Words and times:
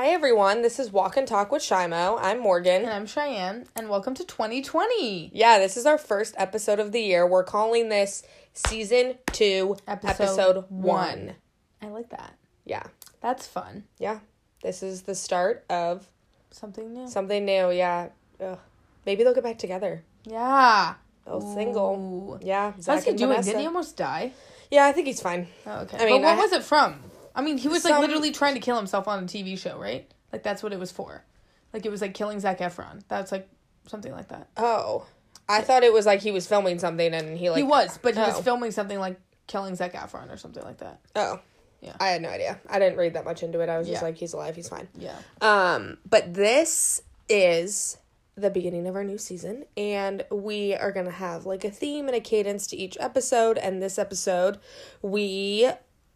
Hi 0.00 0.10
everyone, 0.10 0.62
this 0.62 0.78
is 0.78 0.92
Walk 0.92 1.16
and 1.16 1.26
Talk 1.26 1.50
with 1.50 1.60
Shimo. 1.60 2.20
I'm 2.22 2.38
Morgan. 2.38 2.82
And 2.84 2.92
I'm 2.92 3.04
Cheyenne, 3.04 3.66
and 3.74 3.88
welcome 3.88 4.14
to 4.14 4.24
2020. 4.24 5.32
Yeah, 5.34 5.58
this 5.58 5.76
is 5.76 5.86
our 5.86 5.98
first 5.98 6.36
episode 6.38 6.78
of 6.78 6.92
the 6.92 7.00
year. 7.00 7.26
We're 7.26 7.42
calling 7.42 7.88
this 7.88 8.22
season 8.54 9.14
two, 9.32 9.76
Episode 9.88 10.66
one. 10.68 11.26
one. 11.26 11.34
I 11.82 11.88
like 11.88 12.10
that. 12.10 12.34
Yeah, 12.64 12.84
That's 13.20 13.48
fun. 13.48 13.86
yeah. 13.98 14.20
This 14.62 14.84
is 14.84 15.02
the 15.02 15.16
start 15.16 15.64
of 15.68 16.06
Something 16.52 16.94
new. 16.94 17.08
something 17.08 17.44
new. 17.44 17.72
Yeah. 17.72 18.10
Ugh. 18.40 18.56
Maybe 19.04 19.24
they'll 19.24 19.34
get 19.34 19.42
back 19.42 19.58
together. 19.58 20.04
Yeah. 20.22 20.94
They'll 21.26 21.40
single. 21.40 22.38
Ooh. 22.40 22.46
Yeah. 22.46 22.70
How's 22.70 22.84
Zac 22.84 23.02
he 23.02 23.10
and 23.10 23.18
doing? 23.18 23.30
Vanessa. 23.30 23.48
Didn't 23.50 23.60
he 23.62 23.66
almost 23.66 23.96
die? 23.96 24.30
Yeah, 24.70 24.84
I 24.86 24.92
think 24.92 25.08
he's 25.08 25.20
fine. 25.20 25.48
Oh, 25.66 25.80
okay. 25.80 25.96
I 25.98 26.04
mean, 26.06 26.22
but 26.22 26.28
what 26.28 26.38
I- 26.38 26.42
was 26.42 26.52
it 26.52 26.62
from? 26.62 27.00
I 27.38 27.42
mean, 27.42 27.56
he 27.56 27.68
was 27.68 27.84
like 27.84 27.92
Some- 27.94 28.02
literally 28.02 28.32
trying 28.32 28.54
to 28.54 28.60
kill 28.60 28.76
himself 28.76 29.06
on 29.08 29.22
a 29.22 29.26
TV 29.26 29.56
show, 29.58 29.78
right? 29.78 30.10
Like 30.32 30.42
that's 30.42 30.62
what 30.62 30.72
it 30.72 30.78
was 30.78 30.90
for. 30.92 31.24
Like 31.72 31.86
it 31.86 31.90
was 31.90 32.00
like 32.02 32.12
killing 32.14 32.40
Zac 32.40 32.58
Efron. 32.58 33.02
That's 33.08 33.30
like 33.32 33.48
something 33.86 34.12
like 34.12 34.28
that. 34.28 34.48
Oh, 34.56 35.06
I 35.48 35.62
thought 35.62 35.82
it 35.84 35.92
was 35.92 36.04
like 36.04 36.20
he 36.20 36.32
was 36.32 36.46
filming 36.46 36.78
something 36.78 37.14
and 37.14 37.38
he 37.38 37.48
like 37.48 37.58
he 37.58 37.62
was, 37.62 37.98
but 38.02 38.14
he 38.14 38.20
was 38.20 38.34
Oh. 38.36 38.42
filming 38.42 38.70
something 38.72 38.98
like 38.98 39.18
killing 39.46 39.74
Zac 39.76 39.94
Efron 39.94 40.30
or 40.32 40.36
something 40.36 40.62
like 40.64 40.78
that. 40.78 41.00
Oh. 41.16 41.40
Yeah. 41.80 41.94
I 42.00 42.08
had 42.08 42.22
no 42.22 42.28
idea. 42.28 42.58
I 42.68 42.80
didn't 42.80 42.98
read 42.98 43.14
that 43.14 43.24
much 43.24 43.42
into 43.44 43.60
it. 43.60 43.68
I 43.68 43.78
was 43.78 43.86
just 43.86 44.02
Yeah. 44.02 44.06
like, 44.06 44.16
he's 44.16 44.32
alive, 44.32 44.56
he's 44.56 44.68
fine. 44.68 44.88
Yeah. 44.98 45.14
Um, 45.40 45.98
but 46.10 46.34
this 46.34 47.02
is 47.28 47.98
the 48.36 48.50
beginning 48.50 48.86
of 48.88 48.96
our 48.96 49.04
new 49.04 49.16
season, 49.18 49.64
and 49.76 50.24
we 50.30 50.74
are 50.74 50.90
gonna 50.92 51.10
have 51.12 51.46
like 51.46 51.64
a 51.64 51.70
theme 51.70 52.06
and 52.08 52.16
a 52.16 52.20
cadence 52.20 52.66
to 52.68 52.76
each 52.76 52.96
episode. 53.00 53.58
And 53.58 53.80
this 53.80 53.96
episode, 53.98 54.58
we 55.02 55.70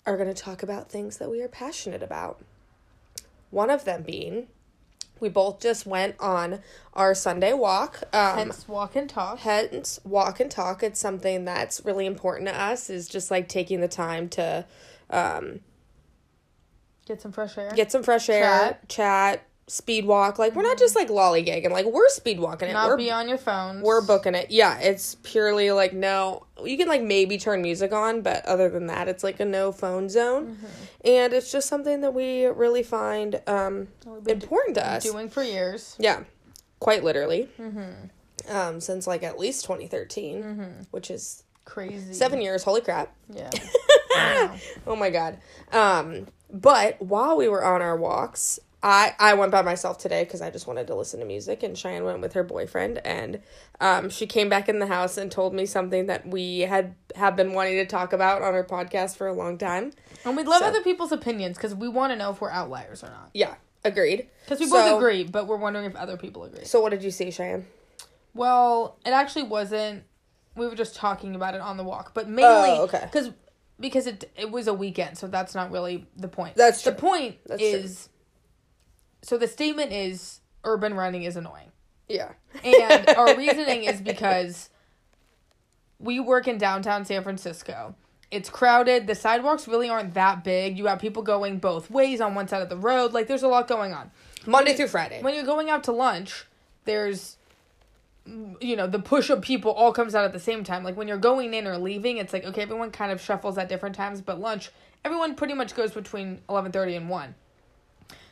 are 0.06 0.16
gonna 0.16 0.34
talk 0.34 0.62
about 0.62 0.90
things 0.90 1.18
that 1.18 1.30
we 1.30 1.40
are 1.42 1.48
passionate 1.48 2.02
about. 2.02 2.42
One 3.50 3.70
of 3.70 3.84
them 3.84 4.02
being, 4.02 4.48
we 5.20 5.28
both 5.28 5.60
just 5.60 5.86
went 5.86 6.16
on 6.18 6.60
our 6.94 7.14
Sunday 7.14 7.52
walk. 7.52 8.02
Um, 8.12 8.36
Hence, 8.38 8.66
walk 8.66 8.96
and 8.96 9.08
talk. 9.08 9.38
hence 9.40 10.00
walk 10.04 10.40
and 10.40 10.50
talk 10.50 10.82
it's 10.82 10.98
something 10.98 11.44
that's 11.44 11.84
really 11.84 12.06
important 12.06 12.48
to 12.48 12.60
us 12.60 12.90
is 12.90 13.08
just 13.08 13.30
like 13.30 13.48
taking 13.48 13.80
the 13.80 13.88
time 13.88 14.28
to 14.30 14.64
um 15.10 15.60
Get 17.06 17.20
some 17.20 17.32
fresh 17.32 17.56
air. 17.58 17.70
get 17.74 17.90
some 17.92 18.02
fresh 18.02 18.28
air 18.28 18.42
Chat. 18.42 18.88
chat, 18.88 19.42
speed 19.68 20.04
walk 20.04 20.38
like 20.38 20.54
we're 20.54 20.62
not 20.62 20.76
just 20.76 20.94
like 20.96 21.08
lollygagging 21.08 21.70
like 21.70 21.86
we're 21.86 22.08
speed 22.08 22.38
walking 22.40 22.68
it 22.68 22.72
Not 22.72 22.88
we're, 22.88 22.96
be 22.96 23.10
on 23.12 23.28
your 23.28 23.38
phones. 23.38 23.82
we're 23.82 24.02
booking 24.04 24.34
it 24.34 24.50
yeah 24.50 24.78
it's 24.80 25.14
purely 25.22 25.70
like 25.70 25.92
no 25.92 26.44
you 26.64 26.76
can 26.76 26.88
like 26.88 27.00
maybe 27.02 27.38
turn 27.38 27.62
music 27.62 27.92
on 27.92 28.22
but 28.22 28.44
other 28.44 28.68
than 28.68 28.88
that 28.88 29.08
it's 29.08 29.22
like 29.24 29.38
a 29.40 29.44
no 29.44 29.70
phone 29.72 30.08
zone 30.08 30.56
Mm-hmm. 30.56 30.66
and 31.06 31.32
it's 31.32 31.50
just 31.52 31.68
something 31.68 32.00
that 32.00 32.12
we 32.12 32.44
really 32.46 32.82
find 32.82 33.40
um 33.46 33.88
important 34.26 34.74
to 34.76 34.86
us 34.86 35.04
doing 35.04 35.28
for 35.28 35.42
years. 35.42 35.96
yeah 35.98 36.24
quite 36.80 37.04
literally 37.04 37.48
Mm-hmm. 37.58 38.54
um 38.54 38.80
since 38.80 39.06
like 39.06 39.22
at 39.22 39.38
least 39.38 39.64
2013 39.64 40.42
Mm-hmm. 40.42 40.62
which 40.90 41.10
is 41.10 41.44
Crazy. 41.64 42.12
seven 42.12 42.40
years 42.42 42.64
holy 42.64 42.80
crap 42.80 43.14
Yeah. 43.32 43.50
Oh 44.86 44.96
my 44.96 45.08
god. 45.10 45.38
Um, 45.72 46.26
but 46.52 47.00
while 47.00 47.36
we 47.36 47.48
were 47.48 47.64
on 47.64 47.80
our 47.80 47.96
walks, 47.96 48.58
I 48.82 49.14
I 49.18 49.34
went 49.34 49.52
by 49.52 49.62
myself 49.62 49.98
today 49.98 50.24
because 50.24 50.42
I 50.42 50.50
just 50.50 50.66
wanted 50.66 50.86
to 50.88 50.94
listen 50.94 51.20
to 51.20 51.26
music, 51.26 51.62
and 51.62 51.78
Cheyenne 51.78 52.04
went 52.04 52.20
with 52.20 52.32
her 52.32 52.42
boyfriend, 52.42 52.98
and 53.06 53.40
um, 53.80 54.10
she 54.10 54.26
came 54.26 54.48
back 54.48 54.68
in 54.68 54.80
the 54.80 54.86
house 54.86 55.16
and 55.16 55.30
told 55.30 55.54
me 55.54 55.66
something 55.66 56.06
that 56.06 56.26
we 56.26 56.60
had 56.60 56.94
have 57.14 57.36
been 57.36 57.52
wanting 57.52 57.74
to 57.74 57.86
talk 57.86 58.12
about 58.12 58.42
on 58.42 58.54
our 58.54 58.64
podcast 58.64 59.16
for 59.16 59.26
a 59.28 59.32
long 59.32 59.56
time. 59.58 59.92
And 60.24 60.36
we 60.36 60.42
love 60.42 60.60
So- 60.60 60.66
other 60.66 60.82
people's 60.82 61.12
opinions 61.12 61.56
because 61.56 61.74
we 61.74 61.88
want 61.88 62.12
to 62.12 62.16
know 62.16 62.30
if 62.30 62.40
we're 62.40 62.50
outliers 62.50 63.04
or 63.04 63.08
not. 63.08 63.30
Yeah, 63.34 63.54
agreed. 63.84 64.28
Because 64.44 64.58
we 64.60 64.66
So- 64.66 64.76
both 64.76 64.96
agree, 64.98 65.24
but 65.24 65.46
we're 65.46 65.56
wondering 65.56 65.84
if 65.86 65.94
other 65.94 66.16
people 66.16 66.42
agree. 66.44 66.64
So 66.64 66.80
what 66.80 66.90
did 66.90 67.04
you 67.04 67.10
see, 67.12 67.30
Cheyenne? 67.30 67.66
Well, 68.34 68.96
it 69.04 69.10
actually 69.10 69.44
wasn't. 69.44 70.04
We 70.56 70.66
were 70.66 70.74
just 70.74 70.96
talking 70.96 71.34
about 71.34 71.54
it 71.54 71.60
on 71.60 71.76
the 71.76 71.84
walk, 71.84 72.12
but 72.14 72.28
mainly 72.28 72.70
Oh, 72.70 72.82
okay. 72.84 73.02
because 73.04 73.30
because 73.80 74.06
it 74.06 74.30
it 74.36 74.50
was 74.50 74.66
a 74.68 74.74
weekend, 74.74 75.18
so 75.18 75.26
that's 75.26 75.54
not 75.54 75.70
really 75.70 76.06
the 76.16 76.28
point. 76.28 76.56
That's 76.56 76.82
true. 76.82 76.92
the 76.92 76.98
point 76.98 77.36
That's 77.46 77.60
true. 77.60 77.88
So 79.22 79.38
the 79.38 79.48
statement 79.48 79.92
is 79.92 80.40
urban 80.64 80.94
running 80.94 81.22
is 81.22 81.36
annoying. 81.36 81.70
Yeah. 82.08 82.32
And 82.64 83.08
our 83.10 83.36
reasoning 83.38 83.84
is 83.84 84.00
because 84.00 84.70
we 85.98 86.20
work 86.20 86.48
in 86.48 86.58
downtown 86.58 87.04
San 87.04 87.22
Francisco. 87.22 87.94
It's 88.30 88.48
crowded. 88.48 89.06
The 89.06 89.14
sidewalks 89.14 89.68
really 89.68 89.88
aren't 89.88 90.14
that 90.14 90.42
big. 90.42 90.78
You 90.78 90.86
have 90.86 90.98
people 90.98 91.22
going 91.22 91.58
both 91.58 91.90
ways 91.90 92.20
on 92.20 92.34
one 92.34 92.48
side 92.48 92.62
of 92.62 92.68
the 92.68 92.76
road. 92.76 93.12
Like 93.12 93.28
there's 93.28 93.42
a 93.42 93.48
lot 93.48 93.68
going 93.68 93.92
on. 93.92 94.10
Monday 94.46 94.74
through 94.74 94.88
Friday. 94.88 95.22
When 95.22 95.34
you're 95.34 95.44
going 95.44 95.70
out 95.70 95.84
to 95.84 95.92
lunch, 95.92 96.46
there's 96.84 97.36
you 98.60 98.76
know, 98.76 98.86
the 98.86 99.00
push 99.00 99.30
of 99.30 99.42
people 99.42 99.72
all 99.72 99.92
comes 99.92 100.14
out 100.14 100.24
at 100.24 100.32
the 100.32 100.38
same 100.38 100.62
time. 100.62 100.84
Like 100.84 100.96
when 100.96 101.08
you're 101.08 101.16
going 101.18 101.54
in 101.54 101.66
or 101.66 101.76
leaving, 101.76 102.18
it's 102.18 102.32
like 102.32 102.44
okay, 102.44 102.62
everyone 102.62 102.90
kind 102.90 103.12
of 103.12 103.20
shuffles 103.20 103.58
at 103.58 103.68
different 103.68 103.94
times, 103.94 104.20
but 104.20 104.40
lunch, 104.40 104.70
everyone 105.04 105.34
pretty 105.34 105.54
much 105.54 105.74
goes 105.74 105.92
between 105.92 106.40
11:30 106.48 106.96
and 106.96 107.08
1. 107.08 107.34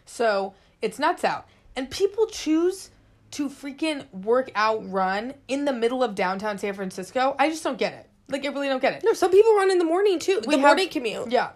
So, 0.07 0.55
it's 0.83 0.99
nuts 0.99 1.25
out. 1.25 1.47
And 1.77 1.91
people 1.91 2.27
choose 2.27 2.91
to 3.33 3.49
freaking 3.49 4.13
work 4.13 4.51
out 4.55 4.89
run 4.91 5.35
in 5.49 5.65
the 5.65 5.73
middle 5.73 6.03
of 6.03 6.15
downtown 6.15 6.59
San 6.59 6.75
Francisco. 6.75 7.37
I 7.39 7.49
just 7.49 7.63
don't 7.63 7.79
get 7.79 7.93
it. 7.93 8.09
Like 8.29 8.45
I 8.45 8.49
really 8.49 8.69
don't 8.69 8.83
get 8.83 8.95
it. 8.95 9.03
no, 9.05 9.13
some 9.13 9.31
people 9.31 9.55
run 9.57 9.71
in 9.71 9.79
the 9.79 9.85
morning 9.85 10.19
too. 10.19 10.41
the 10.41 10.51
have- 10.53 10.61
morning 10.61 10.89
commute. 10.89 11.31
Yeah. 11.31 11.51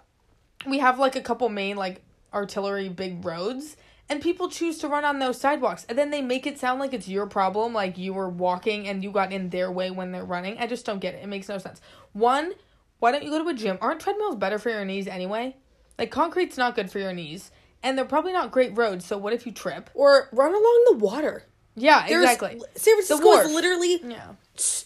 We 0.66 0.78
have 0.78 0.98
like 0.98 1.16
a 1.16 1.20
couple 1.20 1.48
main 1.48 1.76
like 1.76 2.02
artillery 2.32 2.88
big 2.88 3.24
roads 3.24 3.76
and 4.08 4.20
people 4.20 4.48
choose 4.48 4.78
to 4.78 4.88
run 4.88 5.04
on 5.04 5.18
those 5.18 5.40
sidewalks 5.40 5.86
and 5.88 5.96
then 5.96 6.10
they 6.10 6.20
make 6.20 6.46
it 6.46 6.58
sound 6.58 6.80
like 6.80 6.92
it's 6.92 7.08
your 7.08 7.26
problem 7.26 7.72
like 7.72 7.96
you 7.96 8.12
were 8.12 8.28
walking 8.28 8.88
and 8.88 9.02
you 9.02 9.10
got 9.10 9.32
in 9.32 9.50
their 9.50 9.70
way 9.70 9.90
when 9.90 10.12
they're 10.12 10.24
running. 10.24 10.58
I 10.58 10.66
just 10.66 10.84
don't 10.84 11.00
get 11.00 11.14
it. 11.14 11.22
It 11.22 11.28
makes 11.28 11.48
no 11.48 11.58
sense. 11.58 11.80
One, 12.12 12.52
why 12.98 13.12
don't 13.12 13.22
you 13.22 13.30
go 13.30 13.42
to 13.42 13.48
a 13.48 13.54
gym? 13.54 13.78
Aren't 13.80 14.00
treadmills 14.00 14.36
better 14.36 14.58
for 14.58 14.70
your 14.70 14.84
knees 14.84 15.06
anyway? 15.06 15.56
Like 15.98 16.10
concrete's 16.10 16.56
not 16.56 16.74
good 16.74 16.90
for 16.90 16.98
your 16.98 17.12
knees 17.12 17.50
and 17.84 17.96
they're 17.96 18.04
probably 18.04 18.32
not 18.32 18.50
great 18.50 18.76
roads, 18.76 19.04
so 19.06 19.16
what 19.16 19.32
if 19.32 19.46
you 19.46 19.52
trip? 19.52 19.88
Or 19.94 20.28
run 20.32 20.50
along 20.50 20.84
the 20.90 20.96
water. 20.96 21.44
Yeah, 21.76 22.04
There's- 22.08 22.24
exactly. 22.24 22.60
San 22.74 22.94
Francisco 22.94 23.30
is 23.38 23.52
literally 23.52 24.00
Yeah. 24.04 24.32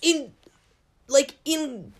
in 0.02 0.32
like 1.08 1.36
in 1.46 1.94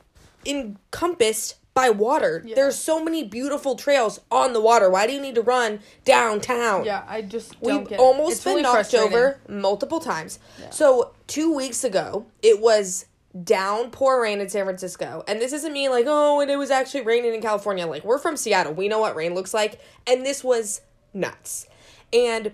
encompassed 0.45 1.57
by 1.75 1.91
water. 1.91 2.43
Yeah. 2.45 2.55
There's 2.57 2.77
so 2.77 3.03
many 3.05 3.23
beautiful 3.23 3.77
trails 3.77 4.21
on 4.31 4.53
the 4.53 4.61
water. 4.61 4.91
Why 4.91 5.07
do 5.07 5.13
you 5.13 5.21
need 5.21 5.37
to 5.37 5.43
run 5.43 5.81
downtown? 6.05 6.85
Yeah, 6.85 7.05
I 7.07 7.23
just 7.23 7.61
don't 7.63 7.89
We've 7.89 8.01
almost 8.01 8.33
It's 8.37 8.45
been 8.45 8.51
really 8.57 8.63
knocked 8.63 8.95
over 8.95 9.39
multiple 9.49 10.01
times. 10.01 10.39
Yeah. 10.61 10.71
So 10.71 11.13
two 11.29 11.55
weeks 11.55 11.85
ago, 11.85 12.27
it 12.43 12.61
was 12.61 13.07
downpour 13.45 14.21
rain 14.23 14.41
in 14.41 14.49
San 14.49 14.65
Francisco. 14.65 15.23
And 15.29 15.41
this 15.41 15.53
isn't 15.53 15.73
me 15.73 15.89
like, 15.89 16.07
oh, 16.09 16.41
and 16.41 16.51
it 16.51 16.57
was 16.57 16.71
actually 16.71 17.03
raining 17.03 17.35
in 17.35 17.41
California. 17.43 17.87
Like, 17.87 18.03
we're 18.05 18.19
from 18.19 18.37
Seattle. 18.37 18.73
We 18.73 18.89
know 18.89 18.99
what 18.99 19.15
rain 19.15 19.35
looks 19.35 19.55
like. 19.55 19.79
And 20.07 20.27
this 20.27 20.43
was 20.43 20.81
nuts. 21.13 21.67
And 22.13 22.53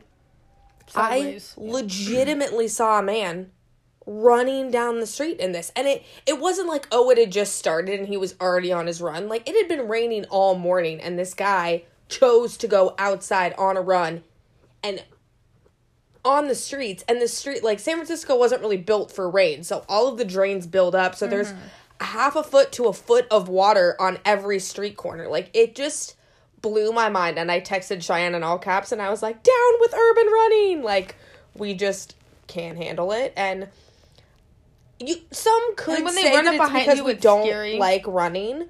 Sideways. 0.86 1.54
I 1.56 1.60
legitimately 1.60 2.68
saw 2.68 2.98
a 2.98 3.02
man 3.02 3.50
running 4.06 4.70
down 4.70 5.00
the 5.00 5.06
street 5.06 5.38
in 5.40 5.52
this. 5.52 5.72
And 5.74 5.86
it 5.86 6.04
it 6.26 6.38
wasn't 6.38 6.68
like, 6.68 6.86
oh, 6.92 7.10
it 7.10 7.18
had 7.18 7.32
just 7.32 7.56
started 7.56 7.98
and 7.98 8.08
he 8.08 8.16
was 8.16 8.34
already 8.40 8.72
on 8.72 8.86
his 8.86 9.00
run. 9.00 9.28
Like 9.28 9.48
it 9.48 9.56
had 9.56 9.68
been 9.68 9.88
raining 9.88 10.24
all 10.26 10.54
morning 10.54 11.00
and 11.00 11.18
this 11.18 11.34
guy 11.34 11.84
chose 12.08 12.56
to 12.58 12.68
go 12.68 12.94
outside 12.98 13.54
on 13.56 13.76
a 13.76 13.80
run 13.80 14.22
and 14.82 15.02
on 16.24 16.48
the 16.48 16.54
streets 16.54 17.04
and 17.08 17.20
the 17.20 17.28
street 17.28 17.62
like 17.64 17.78
San 17.78 17.96
Francisco 17.96 18.36
wasn't 18.36 18.60
really 18.60 18.76
built 18.76 19.10
for 19.10 19.28
rain. 19.28 19.64
So 19.64 19.84
all 19.88 20.08
of 20.08 20.18
the 20.18 20.24
drains 20.24 20.66
build 20.66 20.94
up. 20.94 21.14
So 21.14 21.26
there's 21.26 21.52
a 22.00 22.04
half 22.04 22.36
a 22.36 22.42
foot 22.42 22.72
to 22.72 22.84
a 22.84 22.92
foot 22.92 23.26
of 23.30 23.48
water 23.48 23.96
on 23.98 24.18
every 24.24 24.58
street 24.58 24.96
corner. 24.96 25.28
Like 25.28 25.50
it 25.54 25.74
just 25.74 26.16
blew 26.64 26.92
my 26.92 27.10
mind 27.10 27.38
and 27.38 27.52
I 27.52 27.60
texted 27.60 28.02
Cheyenne 28.02 28.34
in 28.34 28.42
all 28.42 28.58
caps 28.58 28.90
and 28.90 29.02
I 29.02 29.10
was 29.10 29.22
like, 29.22 29.42
"Down 29.42 29.72
with 29.80 29.92
urban 29.94 30.26
running." 30.32 30.82
Like 30.82 31.14
we 31.54 31.74
just 31.74 32.16
can't 32.46 32.78
handle 32.78 33.12
it 33.12 33.32
and 33.36 33.68
you 34.98 35.16
some 35.30 35.76
could 35.76 35.96
And 35.96 36.04
when 36.04 36.14
they 36.14 36.24
run 36.32 36.44
that 36.46 36.54
up 36.54 36.54
it's 36.54 36.64
behind 36.64 36.84
because 36.86 36.98
you, 36.98 37.04
we 37.04 37.12
it's 37.12 37.22
don't 37.22 37.46
scary. 37.46 37.76
like 37.78 38.06
running, 38.06 38.64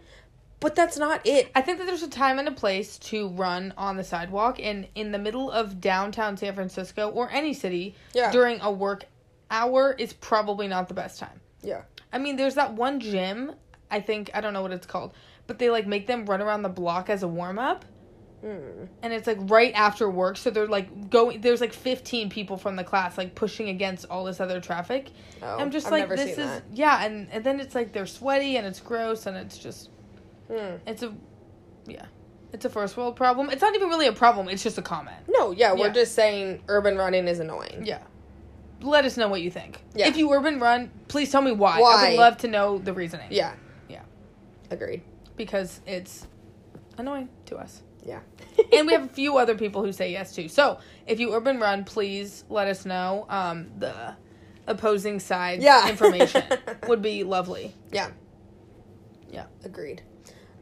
but 0.61 0.75
that's 0.75 0.97
not 0.99 1.21
it. 1.25 1.51
I 1.55 1.61
think 1.63 1.79
that 1.79 1.87
there's 1.87 2.03
a 2.03 2.09
time 2.09 2.39
and 2.39 2.49
a 2.49 2.53
place 2.53 2.99
to 3.11 3.29
run 3.29 3.73
on 3.77 3.97
the 3.97 4.05
sidewalk, 4.05 4.59
and 4.61 4.89
in 4.95 5.13
the 5.13 5.19
middle 5.19 5.51
of 5.51 5.81
downtown 5.81 6.37
San 6.37 6.55
Francisco 6.55 7.09
or 7.11 7.31
any 7.31 7.55
city 7.55 7.95
Yeah. 8.13 8.33
during 8.33 8.61
a 8.61 8.71
work 8.73 9.05
hour 9.51 9.95
is 9.99 10.13
probably 10.15 10.67
not 10.67 10.89
the 10.89 10.95
best 10.95 11.21
time. 11.21 11.41
Yeah. 11.63 11.83
I 12.13 12.19
mean, 12.19 12.37
there's 12.37 12.55
that 12.57 12.73
one 12.75 12.99
gym. 13.01 13.53
I 13.91 14.01
think 14.01 14.31
I 14.35 14.41
don't 14.41 14.53
know 14.53 14.63
what 14.63 14.73
it's 14.73 14.87
called, 14.87 15.13
but 15.47 15.59
they 15.59 15.71
like 15.71 15.87
make 15.87 16.07
them 16.07 16.27
run 16.27 16.41
around 16.41 16.63
the 16.63 16.69
block 16.69 17.11
as 17.11 17.23
a 17.23 17.29
warm 17.29 17.59
up. 17.59 17.85
Hmm. 18.41 18.85
And 19.03 19.13
it's 19.13 19.27
like 19.27 19.39
right 19.43 19.73
after 19.75 20.11
work, 20.11 20.37
so 20.37 20.51
they're 20.51 20.67
like 20.67 21.09
going. 21.09 21.41
There's 21.41 21.63
like 21.63 21.73
15 21.73 22.29
people 22.29 22.57
from 22.59 22.77
the 22.77 22.85
class 22.85 23.17
like 23.17 23.35
pushing 23.35 23.71
against 23.71 24.05
all 24.11 24.25
this 24.25 24.39
other 24.39 24.61
traffic. 24.61 25.09
Oh, 25.43 25.57
I'm 25.59 25.71
just 25.71 25.87
I've 25.87 25.93
like, 25.93 26.09
this 26.11 26.33
is 26.33 26.37
that. 26.37 26.63
yeah, 26.73 27.05
and 27.05 27.29
and 27.33 27.43
then 27.43 27.59
it's 27.59 27.75
like 27.75 27.93
they're 27.93 28.05
sweaty 28.07 28.57
and 28.59 28.67
it's 28.67 28.81
gross 28.81 29.27
and 29.27 29.37
it's 29.37 29.57
just 29.59 29.89
Hmm. 30.49 30.77
it's 30.87 31.03
a 31.03 31.15
yeah. 31.87 32.05
It's 32.53 32.65
a 32.65 32.71
first 32.71 32.97
world 32.97 33.17
problem. 33.17 33.51
It's 33.51 33.63
not 33.63 33.75
even 33.75 33.89
really 33.89 34.07
a 34.07 34.13
problem. 34.13 34.49
It's 34.49 34.63
just 34.63 34.79
a 34.79 34.83
comment. 34.83 35.17
No, 35.29 35.51
yeah, 35.51 35.73
we're 35.73 35.87
Yeah. 35.87 35.93
just 35.93 36.15
saying 36.15 36.63
urban 36.69 36.97
running 36.97 37.27
is 37.27 37.41
annoying. 37.41 37.83
Yeah. 37.85 37.99
Let 38.81 39.05
us 39.07 39.17
know 39.17 39.27
what 39.29 39.41
you 39.41 39.51
think. 39.51 39.81
Yeah. 39.95 40.07
If 40.07 40.17
you 40.17 40.31
urban 40.33 40.61
run, 40.61 40.91
please 41.09 41.33
tell 41.33 41.43
me 41.43 41.51
why. 41.51 41.81
why. 41.81 41.95
I 42.07 42.11
would 42.11 42.19
love 42.19 42.37
to 42.39 42.49
know 42.49 42.79
the 42.79 42.93
reasoning. 42.93 43.29
Yeah. 43.31 43.55
Yeah. 43.89 44.03
Agreed. 44.71 45.03
Because 45.37 45.81
it's 45.87 46.27
annoying 46.99 47.29
to 47.47 47.57
us. 47.57 47.83
Yeah. 48.05 48.21
and 48.73 48.87
we 48.87 48.93
have 48.93 49.05
a 49.05 49.09
few 49.09 49.39
other 49.39 49.55
people 49.55 49.83
who 49.85 49.93
say 49.93 50.13
yes 50.13 50.35
too. 50.35 50.49
So 50.49 50.79
if 51.07 51.19
you 51.21 51.33
urban 51.35 51.59
run, 51.59 51.85
please 51.85 52.45
let 52.49 52.69
us 52.69 52.85
know. 52.85 53.27
Um, 53.29 53.71
the 53.79 54.15
opposing 54.67 55.21
side 55.21 55.63
Yeah. 55.63 55.89
information 55.91 56.43
would 56.87 57.03
be 57.03 57.25
lovely. 57.25 57.75
Yeah. 57.93 58.11
Yeah. 59.31 59.47
Agreed. 59.65 60.03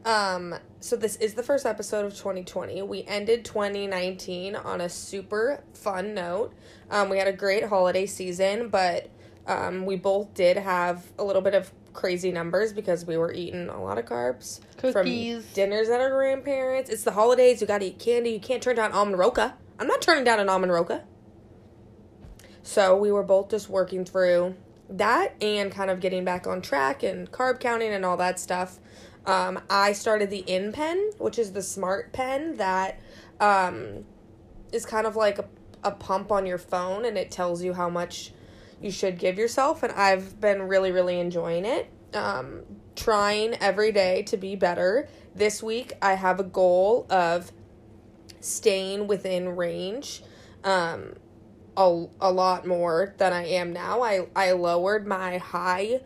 Um, 0.05 0.55
so 0.79 0.95
this 0.95 1.15
is 1.17 1.33
the 1.33 1.43
first 1.43 1.65
episode 1.65 2.05
of 2.05 2.13
2020. 2.13 2.81
We 2.81 3.03
ended 3.03 3.45
2019 3.45 4.55
on 4.55 4.81
a 4.81 4.89
super 4.89 5.63
fun 5.73 6.13
note. 6.13 6.53
Um, 6.89 7.09
we 7.09 7.17
had 7.17 7.27
a 7.27 7.33
great 7.33 7.65
holiday 7.65 8.05
season, 8.05 8.67
but 8.69 9.09
um, 9.47 9.85
we 9.85 9.95
both 9.95 10.33
did 10.33 10.57
have 10.57 11.05
a 11.17 11.23
little 11.23 11.41
bit 11.41 11.55
of 11.55 11.71
crazy 11.93 12.31
numbers 12.31 12.73
because 12.73 13.05
we 13.05 13.17
were 13.17 13.31
eating 13.31 13.69
a 13.69 13.81
lot 13.81 13.97
of 13.97 14.05
carbs 14.05 14.59
Cookies. 14.77 15.43
from 15.43 15.53
dinners 15.53 15.89
at 15.89 16.01
our 16.01 16.09
grandparents. 16.09 16.89
It's 16.89 17.03
the 17.03 17.11
holidays. 17.11 17.61
You 17.61 17.67
got 17.67 17.79
to 17.79 17.85
eat 17.85 17.99
candy. 17.99 18.31
You 18.31 18.39
can't 18.39 18.61
turn 18.61 18.75
down 18.75 18.91
almond 18.91 19.17
roca. 19.17 19.55
I'm 19.79 19.87
not 19.87 20.01
turning 20.01 20.23
down 20.23 20.39
an 20.39 20.49
almond 20.49 20.71
roca. 20.71 21.03
So 22.63 22.95
we 22.95 23.11
were 23.11 23.23
both 23.23 23.49
just 23.49 23.69
working 23.69 24.05
through 24.05 24.55
that 24.89 25.35
and 25.41 25.71
kind 25.71 25.89
of 25.89 25.99
getting 25.99 26.23
back 26.23 26.47
on 26.47 26.61
track 26.61 27.03
and 27.03 27.31
carb 27.31 27.59
counting 27.59 27.91
and 27.93 28.05
all 28.05 28.17
that 28.17 28.39
stuff. 28.39 28.79
Um, 29.25 29.59
I 29.69 29.93
started 29.93 30.29
the 30.29 30.43
InPen, 30.47 31.19
which 31.19 31.39
is 31.39 31.53
the 31.53 31.61
smart 31.61 32.11
pen 32.13 32.57
that 32.57 32.99
um, 33.39 34.05
is 34.71 34.85
kind 34.85 35.07
of 35.07 35.15
like 35.15 35.39
a, 35.39 35.45
a 35.83 35.91
pump 35.91 36.31
on 36.31 36.45
your 36.45 36.57
phone 36.57 37.05
and 37.05 37.17
it 37.17 37.31
tells 37.31 37.63
you 37.63 37.73
how 37.73 37.89
much 37.89 38.33
you 38.83 38.91
should 38.91 39.17
give 39.17 39.37
yourself. 39.39 39.81
And 39.81 39.91
I've 39.93 40.39
been 40.39 40.63
really, 40.63 40.91
really 40.91 41.19
enjoying 41.19 41.65
it. 41.65 41.89
Um, 42.13 42.61
trying 42.95 43.55
every 43.55 43.91
day 43.91 44.21
to 44.23 44.37
be 44.37 44.55
better. 44.55 45.07
This 45.33 45.63
week, 45.63 45.93
I 46.01 46.13
have 46.13 46.39
a 46.39 46.43
goal 46.43 47.07
of 47.09 47.51
staying 48.39 49.07
within 49.07 49.55
range. 49.55 50.21
Um, 50.63 51.13
a, 51.75 52.05
a 52.21 52.31
lot 52.31 52.67
more 52.67 53.15
than 53.17 53.33
I 53.33 53.47
am 53.47 53.73
now. 53.73 54.01
I, 54.03 54.27
I 54.35 54.51
lowered 54.51 55.07
my 55.07 55.37
high 55.39 56.01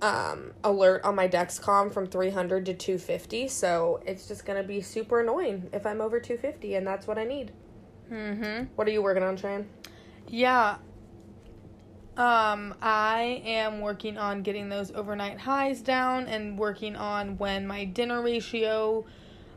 um, 0.00 0.52
alert 0.64 1.04
on 1.04 1.14
my 1.14 1.28
Dexcom 1.28 1.92
from 1.92 2.06
300 2.06 2.64
to 2.66 2.74
250. 2.74 3.48
So 3.48 4.00
it's 4.06 4.28
just 4.28 4.46
going 4.46 4.60
to 4.60 4.66
be 4.66 4.80
super 4.80 5.20
annoying 5.20 5.68
if 5.72 5.84
I'm 5.84 6.00
over 6.00 6.20
250, 6.20 6.76
and 6.76 6.86
that's 6.86 7.06
what 7.06 7.18
I 7.18 7.24
need. 7.24 7.52
Mm-hmm. 8.10 8.66
What 8.76 8.88
are 8.88 8.90
you 8.90 9.02
working 9.02 9.22
on, 9.22 9.36
Cheyenne? 9.36 9.68
Yeah. 10.28 10.76
Um, 12.18 12.74
I 12.82 13.42
am 13.44 13.80
working 13.80 14.18
on 14.18 14.42
getting 14.42 14.68
those 14.68 14.90
overnight 14.90 15.38
highs 15.38 15.80
down 15.80 16.26
and 16.26 16.58
working 16.58 16.96
on 16.96 17.38
when 17.38 17.64
my 17.64 17.84
dinner 17.84 18.20
ratio 18.20 19.04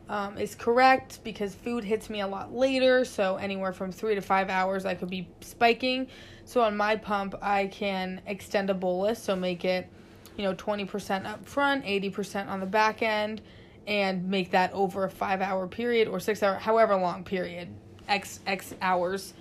um, 0.08 0.38
is 0.38 0.54
correct 0.54 1.18
because 1.24 1.56
food 1.56 1.82
hits 1.82 2.08
me 2.08 2.20
a 2.20 2.26
lot 2.26 2.54
later. 2.54 3.04
So, 3.04 3.34
anywhere 3.34 3.72
from 3.72 3.90
three 3.90 4.14
to 4.14 4.20
five 4.20 4.48
hours, 4.48 4.86
I 4.86 4.94
could 4.94 5.10
be 5.10 5.26
spiking. 5.40 6.06
So, 6.44 6.60
on 6.60 6.76
my 6.76 6.94
pump, 6.94 7.34
I 7.42 7.66
can 7.66 8.20
extend 8.26 8.70
a 8.70 8.74
bolus, 8.74 9.20
so 9.20 9.34
make 9.34 9.64
it, 9.64 9.88
you 10.36 10.44
know, 10.44 10.54
20% 10.54 11.26
up 11.26 11.44
front, 11.44 11.84
80% 11.84 12.46
on 12.46 12.60
the 12.60 12.66
back 12.66 13.02
end, 13.02 13.42
and 13.88 14.30
make 14.30 14.52
that 14.52 14.72
over 14.72 15.02
a 15.02 15.10
five 15.10 15.40
hour 15.40 15.66
period 15.66 16.06
or 16.06 16.20
six 16.20 16.44
hour, 16.44 16.54
however 16.54 16.94
long 16.94 17.24
period, 17.24 17.70
X, 18.06 18.38
X 18.46 18.72
hours. 18.80 19.34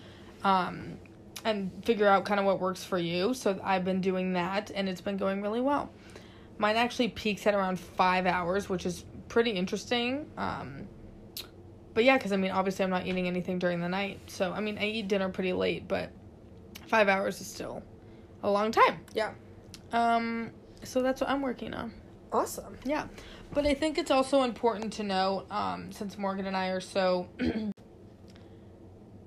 Um, 0.43 0.97
and 1.45 1.71
figure 1.85 2.07
out 2.07 2.25
kind 2.25 2.39
of 2.39 2.45
what 2.45 2.59
works 2.59 2.83
for 2.83 2.97
you. 2.97 3.33
So 3.33 3.59
I've 3.63 3.85
been 3.85 4.01
doing 4.01 4.33
that 4.33 4.71
and 4.73 4.87
it's 4.87 5.01
been 5.01 5.17
going 5.17 5.41
really 5.41 5.61
well. 5.61 5.91
Mine 6.57 6.75
actually 6.75 7.07
peaks 7.09 7.47
at 7.47 7.55
around 7.55 7.79
five 7.79 8.25
hours, 8.25 8.69
which 8.69 8.85
is 8.85 9.05
pretty 9.27 9.51
interesting. 9.51 10.29
Um, 10.37 10.87
but 11.93 12.03
yeah, 12.03 12.17
because 12.17 12.31
I 12.31 12.37
mean, 12.37 12.51
obviously, 12.51 12.83
I'm 12.83 12.91
not 12.91 13.05
eating 13.07 13.27
anything 13.27 13.59
during 13.59 13.81
the 13.81 13.89
night. 13.89 14.19
So, 14.27 14.51
I 14.51 14.59
mean, 14.59 14.77
I 14.77 14.85
eat 14.85 15.07
dinner 15.07 15.29
pretty 15.29 15.53
late, 15.53 15.87
but 15.87 16.11
five 16.87 17.07
hours 17.09 17.41
is 17.41 17.47
still 17.47 17.83
a 18.43 18.51
long 18.51 18.71
time. 18.71 18.99
Yeah. 19.13 19.31
Um, 19.91 20.51
so 20.83 21.01
that's 21.01 21.21
what 21.21 21.29
I'm 21.29 21.41
working 21.41 21.73
on. 21.73 21.93
Awesome. 22.31 22.77
Yeah. 22.85 23.07
But 23.53 23.65
I 23.65 23.73
think 23.73 23.97
it's 23.97 24.11
also 24.11 24.43
important 24.43 24.93
to 24.93 25.03
note, 25.03 25.45
um, 25.51 25.91
since 25.91 26.17
Morgan 26.17 26.45
and 26.45 26.55
I 26.55 26.67
are 26.67 26.79
so 26.79 27.27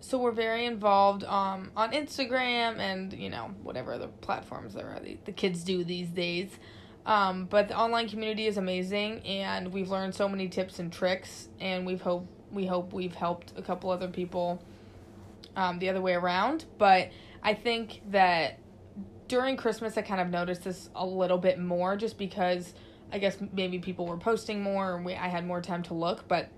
so 0.04 0.18
we're 0.18 0.32
very 0.32 0.66
involved 0.66 1.24
um 1.24 1.70
on 1.76 1.92
Instagram 1.92 2.78
and, 2.78 3.12
you 3.12 3.30
know, 3.30 3.50
whatever 3.62 3.92
other 3.94 4.08
platforms 4.20 4.74
there 4.74 4.88
are 4.88 5.00
the, 5.00 5.18
the 5.24 5.32
kids 5.32 5.64
do 5.64 5.84
these 5.84 6.08
days. 6.08 6.50
Um, 7.06 7.44
but 7.46 7.68
the 7.68 7.78
online 7.78 8.08
community 8.08 8.46
is 8.46 8.56
amazing 8.56 9.20
and 9.26 9.72
we've 9.72 9.90
learned 9.90 10.14
so 10.14 10.28
many 10.28 10.48
tips 10.48 10.78
and 10.78 10.92
tricks 10.92 11.48
and 11.60 11.84
we've 11.84 12.00
hope 12.00 12.26
we 12.50 12.66
hope 12.66 12.92
we've 12.92 13.14
helped 13.14 13.52
a 13.56 13.62
couple 13.62 13.90
other 13.90 14.08
people 14.08 14.62
um, 15.56 15.78
the 15.78 15.88
other 15.88 16.00
way 16.00 16.14
around. 16.14 16.64
But 16.78 17.10
I 17.42 17.54
think 17.54 18.00
that 18.10 18.58
during 19.28 19.56
Christmas, 19.56 19.96
I 19.98 20.02
kind 20.02 20.20
of 20.20 20.28
noticed 20.28 20.64
this 20.64 20.88
a 20.94 21.04
little 21.04 21.38
bit 21.38 21.58
more 21.58 21.96
just 21.96 22.18
because 22.18 22.74
I 23.12 23.18
guess 23.18 23.36
maybe 23.52 23.78
people 23.78 24.06
were 24.06 24.16
posting 24.16 24.62
more 24.62 24.96
and 24.96 25.04
we, 25.04 25.14
I 25.14 25.28
had 25.28 25.46
more 25.46 25.60
time 25.60 25.82
to 25.84 25.94
look. 25.94 26.26
But, 26.28 26.48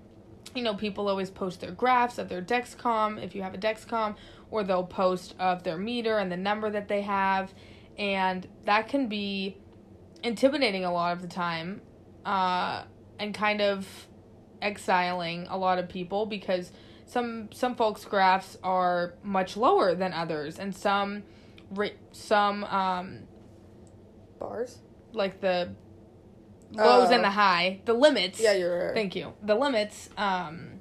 you 0.55 0.63
know, 0.63 0.73
people 0.73 1.09
always 1.09 1.29
post 1.29 1.61
their 1.61 1.71
graphs 1.71 2.17
of 2.17 2.29
their 2.29 2.41
Dexcom 2.41 3.21
if 3.23 3.35
you 3.35 3.41
have 3.41 3.53
a 3.53 3.57
Dexcom, 3.57 4.15
or 4.49 4.63
they'll 4.63 4.83
post 4.83 5.35
of 5.39 5.63
their 5.63 5.77
meter 5.77 6.17
and 6.17 6.31
the 6.31 6.37
number 6.37 6.69
that 6.69 6.87
they 6.87 7.01
have. 7.01 7.53
And 7.97 8.47
that 8.65 8.87
can 8.87 9.07
be 9.07 9.57
intimidating 10.23 10.85
a 10.85 10.91
lot 10.91 11.13
of 11.13 11.21
the 11.21 11.27
time 11.27 11.81
uh, 12.25 12.83
and 13.19 13.33
kind 13.33 13.61
of 13.61 14.07
exiling 14.61 15.47
a 15.49 15.57
lot 15.57 15.77
of 15.79 15.87
people 15.87 16.25
because 16.25 16.71
some 17.05 17.49
some 17.53 17.75
folks 17.75 18.03
graphs 18.03 18.57
are 18.63 19.13
much 19.23 19.55
lower 19.55 19.95
than 19.95 20.11
others 20.13 20.59
and 20.59 20.75
some 20.75 21.23
some 22.11 22.63
um 22.65 23.19
Bars? 24.39 24.79
like 25.13 25.39
the 25.41 25.69
lows 26.71 27.09
Oh. 27.09 27.13
and 27.13 27.23
the 27.23 27.29
high 27.31 27.79
the 27.85 27.93
limits 27.93 28.39
Yeah, 28.39 28.53
you're. 28.53 28.93
thank 28.93 29.15
you 29.15 29.33
the 29.43 29.55
limits 29.55 30.09
um 30.17 30.79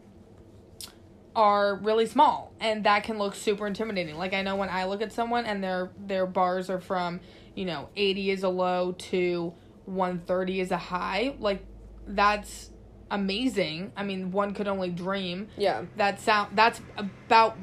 are 1.34 1.76
really 1.76 2.06
small 2.06 2.52
and 2.60 2.84
that 2.84 3.04
can 3.04 3.18
look 3.18 3.34
super 3.34 3.66
intimidating 3.66 4.16
like 4.16 4.32
i 4.32 4.40
know 4.42 4.56
when 4.56 4.70
i 4.70 4.84
look 4.84 5.02
at 5.02 5.12
someone 5.12 5.44
and 5.44 5.62
their 5.62 5.90
their 6.06 6.24
bars 6.26 6.70
are 6.70 6.80
from 6.80 7.20
you 7.54 7.64
know 7.66 7.88
80 7.94 8.30
is 8.30 8.42
a 8.42 8.48
low 8.48 8.92
to 8.92 9.52
130 9.84 10.60
is 10.60 10.70
a 10.70 10.78
high 10.78 11.34
like 11.38 11.62
that's 12.06 12.70
amazing 13.10 13.92
i 13.96 14.02
mean 14.02 14.32
one 14.32 14.54
could 14.54 14.66
only 14.66 14.88
dream 14.90 15.48
yeah. 15.58 15.84
that 15.96 16.18
sound 16.20 16.56
that's 16.56 16.80
about 16.96 17.56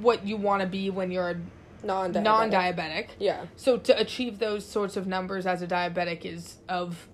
what 0.00 0.26
you 0.26 0.36
want 0.36 0.60
to 0.62 0.66
be 0.68 0.90
when 0.90 1.10
you're 1.10 1.30
a 1.30 1.40
Non 1.82 2.12
diabetic. 2.12 2.22
non-diabetic 2.24 3.08
Yeah. 3.18 3.46
so 3.56 3.78
to 3.78 3.98
achieve 3.98 4.38
those 4.38 4.66
sorts 4.66 4.96
of 4.98 5.06
numbers 5.06 5.46
as 5.46 5.62
a 5.62 5.66
diabetic 5.66 6.26
is 6.26 6.56
of 6.68 7.08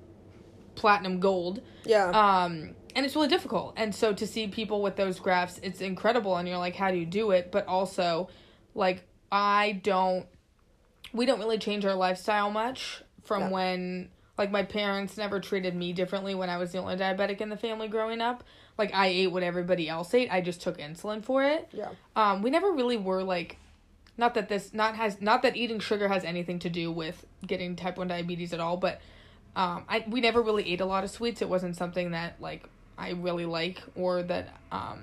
platinum 0.76 1.18
gold. 1.20 1.60
Yeah. 1.84 2.08
um 2.10 2.74
and 2.94 3.04
it's 3.04 3.14
really 3.14 3.28
difficult. 3.28 3.74
And 3.76 3.94
so 3.94 4.14
to 4.14 4.26
see 4.26 4.46
people 4.48 4.80
with 4.82 4.96
those 4.96 5.18
graphs 5.18 5.58
it's 5.62 5.80
incredible. 5.80 6.36
And 6.36 6.48
you're 6.48 6.58
like 6.58 6.76
how 6.76 6.90
do 6.90 6.96
you 6.96 7.06
do 7.06 7.30
it? 7.32 7.50
But 7.50 7.66
also 7.66 8.28
like 8.74 9.04
i 9.32 9.80
don't 9.82 10.26
we 11.12 11.26
don't 11.26 11.38
really 11.40 11.58
change 11.58 11.84
our 11.84 11.94
lifestyle 11.94 12.50
much 12.50 13.02
from 13.24 13.42
Yeah. 13.42 13.48
when 13.50 14.08
like 14.38 14.50
my 14.50 14.62
parents 14.62 15.16
never 15.16 15.40
treated 15.40 15.74
me 15.74 15.92
differently 15.94 16.34
when 16.34 16.50
i 16.50 16.58
was 16.58 16.72
the 16.72 16.78
only 16.78 16.94
diabetic 16.96 17.40
in 17.40 17.48
the 17.48 17.56
family 17.56 17.88
growing 17.88 18.20
up. 18.20 18.44
Like 18.78 18.92
i 18.94 19.06
ate 19.06 19.28
what 19.32 19.42
everybody 19.42 19.88
else 19.88 20.12
ate. 20.14 20.28
I 20.30 20.40
just 20.42 20.60
took 20.60 20.78
insulin 20.78 21.24
for 21.24 21.42
it. 21.42 21.68
Yeah. 21.72 21.88
um 22.14 22.42
we 22.42 22.50
never 22.50 22.70
really 22.70 22.96
were 22.98 23.22
like 23.22 23.56
not 24.18 24.34
that 24.34 24.48
this 24.48 24.72
not 24.72 24.94
has 24.96 25.20
not 25.20 25.42
that 25.42 25.56
eating 25.56 25.80
sugar 25.80 26.08
has 26.08 26.24
anything 26.24 26.58
to 26.60 26.70
do 26.70 26.90
with 26.92 27.24
getting 27.46 27.76
type 27.76 27.96
1 27.98 28.08
diabetes 28.08 28.52
at 28.52 28.60
all 28.60 28.76
but 28.76 29.00
um 29.56 29.84
i 29.88 30.04
we 30.08 30.20
never 30.20 30.40
really 30.40 30.70
ate 30.72 30.80
a 30.80 30.84
lot 30.86 31.02
of 31.02 31.10
sweets 31.10 31.42
it 31.42 31.48
wasn't 31.48 31.74
something 31.74 32.12
that 32.12 32.40
like 32.40 32.68
i 32.96 33.10
really 33.10 33.46
like 33.46 33.82
or 33.96 34.22
that 34.22 34.48
um 34.70 35.00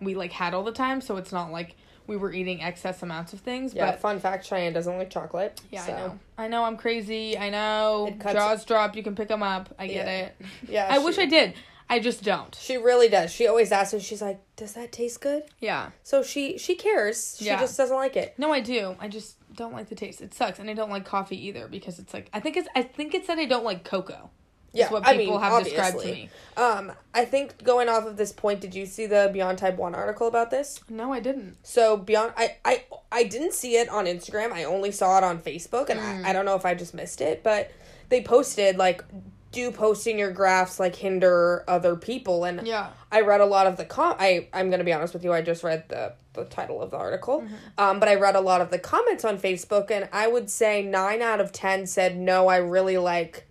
we 0.00 0.14
like 0.14 0.32
had 0.32 0.52
all 0.52 0.64
the 0.64 0.72
time 0.72 1.00
so 1.00 1.16
it's 1.16 1.32
not 1.32 1.50
like 1.50 1.74
we 2.08 2.16
were 2.16 2.32
eating 2.32 2.60
excess 2.60 3.00
amounts 3.02 3.32
of 3.32 3.38
things 3.40 3.72
Yeah. 3.72 3.92
but 3.92 4.00
Fun 4.00 4.18
fact 4.18 4.44
Cheyenne 4.44 4.72
doesn't 4.72 4.98
like 4.98 5.08
chocolate. 5.08 5.60
yeah 5.70 5.86
so. 5.86 5.92
i 5.92 5.96
know 5.96 6.18
i 6.38 6.48
know 6.48 6.64
i'm 6.64 6.76
crazy 6.76 7.38
i 7.38 7.48
know 7.48 8.12
jaws 8.20 8.64
drop 8.64 8.96
you 8.96 9.02
can 9.04 9.14
pick 9.14 9.28
them 9.28 9.42
up 9.42 9.72
i 9.78 9.86
get 9.86 10.06
Yeah. 10.06 10.12
it 10.26 10.36
Yeah. 10.68 10.86
i 10.90 10.98
she- 10.98 11.04
wish 11.04 11.18
i 11.18 11.26
did 11.26 11.54
i 11.94 11.98
just 11.98 12.22
don't 12.24 12.54
She 12.60 12.76
really 12.76 13.08
does. 13.08 13.30
She 13.32 13.46
always 13.46 13.70
asks 13.72 13.92
and 13.92 14.02
she's 14.02 14.22
like, 14.22 14.40
"Does 14.56 14.72
that 14.74 14.92
taste 14.92 15.20
good?" 15.20 15.42
yeah 15.60 15.90
So 16.02 16.22
she 16.22 16.58
she 16.58 16.74
cares. 16.74 17.36
She 17.38 17.46
Yeah. 17.46 17.60
just 17.60 17.76
doesn't 17.76 17.96
like 18.04 18.16
it. 18.16 18.34
No, 18.38 18.52
I 18.52 18.60
do. 18.60 18.96
I 18.98 19.08
just 19.08 19.36
don't 19.54 19.72
like 19.72 19.88
the 19.88 19.94
taste. 19.94 20.20
It 20.20 20.32
sucks, 20.34 20.58
and 20.58 20.70
I 20.70 20.74
don't 20.74 20.90
like 20.90 21.04
coffee 21.04 21.40
either 21.48 21.68
because 21.68 21.98
it's 21.98 22.14
like 22.14 22.28
I 22.32 22.40
think 22.40 22.56
it's 22.56 22.68
I 22.74 22.82
think 22.82 23.14
it's 23.14 23.26
that 23.26 23.38
I 23.38 23.44
don't 23.46 23.64
like 23.64 23.84
cocoa. 23.84 24.30
Yeah, 24.74 24.88
what 24.90 25.06
I 25.06 25.18
people 25.18 25.34
mean, 25.38 25.42
have 25.42 25.64
described 25.64 26.00
to 26.00 26.06
me. 26.06 26.30
Um, 26.56 26.92
I 27.12 27.26
think 27.26 27.62
going 27.62 27.90
off 27.90 28.06
of 28.06 28.16
this 28.16 28.32
point, 28.32 28.62
did 28.62 28.74
you 28.74 28.86
see 28.86 29.04
the 29.04 29.28
Beyond 29.30 29.58
Type 29.58 29.76
One 29.76 29.94
article 29.94 30.26
about 30.26 30.50
this? 30.50 30.80
No, 30.88 31.12
I 31.12 31.20
didn't. 31.20 31.58
So 31.62 31.98
Beyond, 31.98 32.32
I 32.38 32.56
I 32.64 32.84
I 33.10 33.24
didn't 33.24 33.52
see 33.52 33.76
it 33.76 33.90
on 33.90 34.06
Instagram. 34.06 34.50
I 34.50 34.64
only 34.64 34.90
saw 34.90 35.18
it 35.18 35.24
on 35.24 35.40
Facebook, 35.40 35.90
and 35.90 36.00
Mm. 36.00 36.24
I, 36.24 36.30
I 36.30 36.32
don't 36.32 36.46
know 36.46 36.54
if 36.56 36.64
I 36.64 36.72
just 36.74 36.94
missed 36.94 37.20
it, 37.20 37.42
but 37.42 37.70
they 38.08 38.22
posted 38.22 38.78
like, 38.78 39.04
do 39.52 39.70
posting 39.70 40.18
your 40.18 40.30
graphs 40.32 40.80
like 40.80 40.96
hinder 40.96 41.64
other 41.68 41.94
people? 41.94 42.44
And 42.44 42.66
Yeah. 42.66 42.88
I 43.10 43.20
read 43.20 43.40
a 43.40 43.46
lot 43.46 43.66
of 43.66 43.76
the 43.76 43.84
com. 43.84 44.16
I 44.18 44.48
I'm 44.52 44.70
gonna 44.70 44.84
be 44.84 44.92
honest 44.92 45.14
with 45.14 45.22
you. 45.24 45.32
I 45.32 45.42
just 45.42 45.62
read 45.62 45.88
the 45.88 46.14
the 46.32 46.44
title 46.46 46.80
of 46.80 46.90
the 46.90 46.96
article, 46.96 47.44
um, 47.76 48.00
but 48.00 48.08
I 48.08 48.14
read 48.14 48.36
a 48.36 48.40
lot 48.40 48.62
of 48.62 48.70
the 48.70 48.78
comments 48.78 49.22
on 49.22 49.38
Facebook, 49.38 49.90
and 49.90 50.08
I 50.12 50.26
would 50.26 50.48
say 50.48 50.82
nine 50.82 51.20
out 51.20 51.40
of 51.40 51.52
ten 51.52 51.86
said 51.86 52.16
no. 52.16 52.48
I 52.48 52.56
really 52.56 52.96
like 52.96 53.46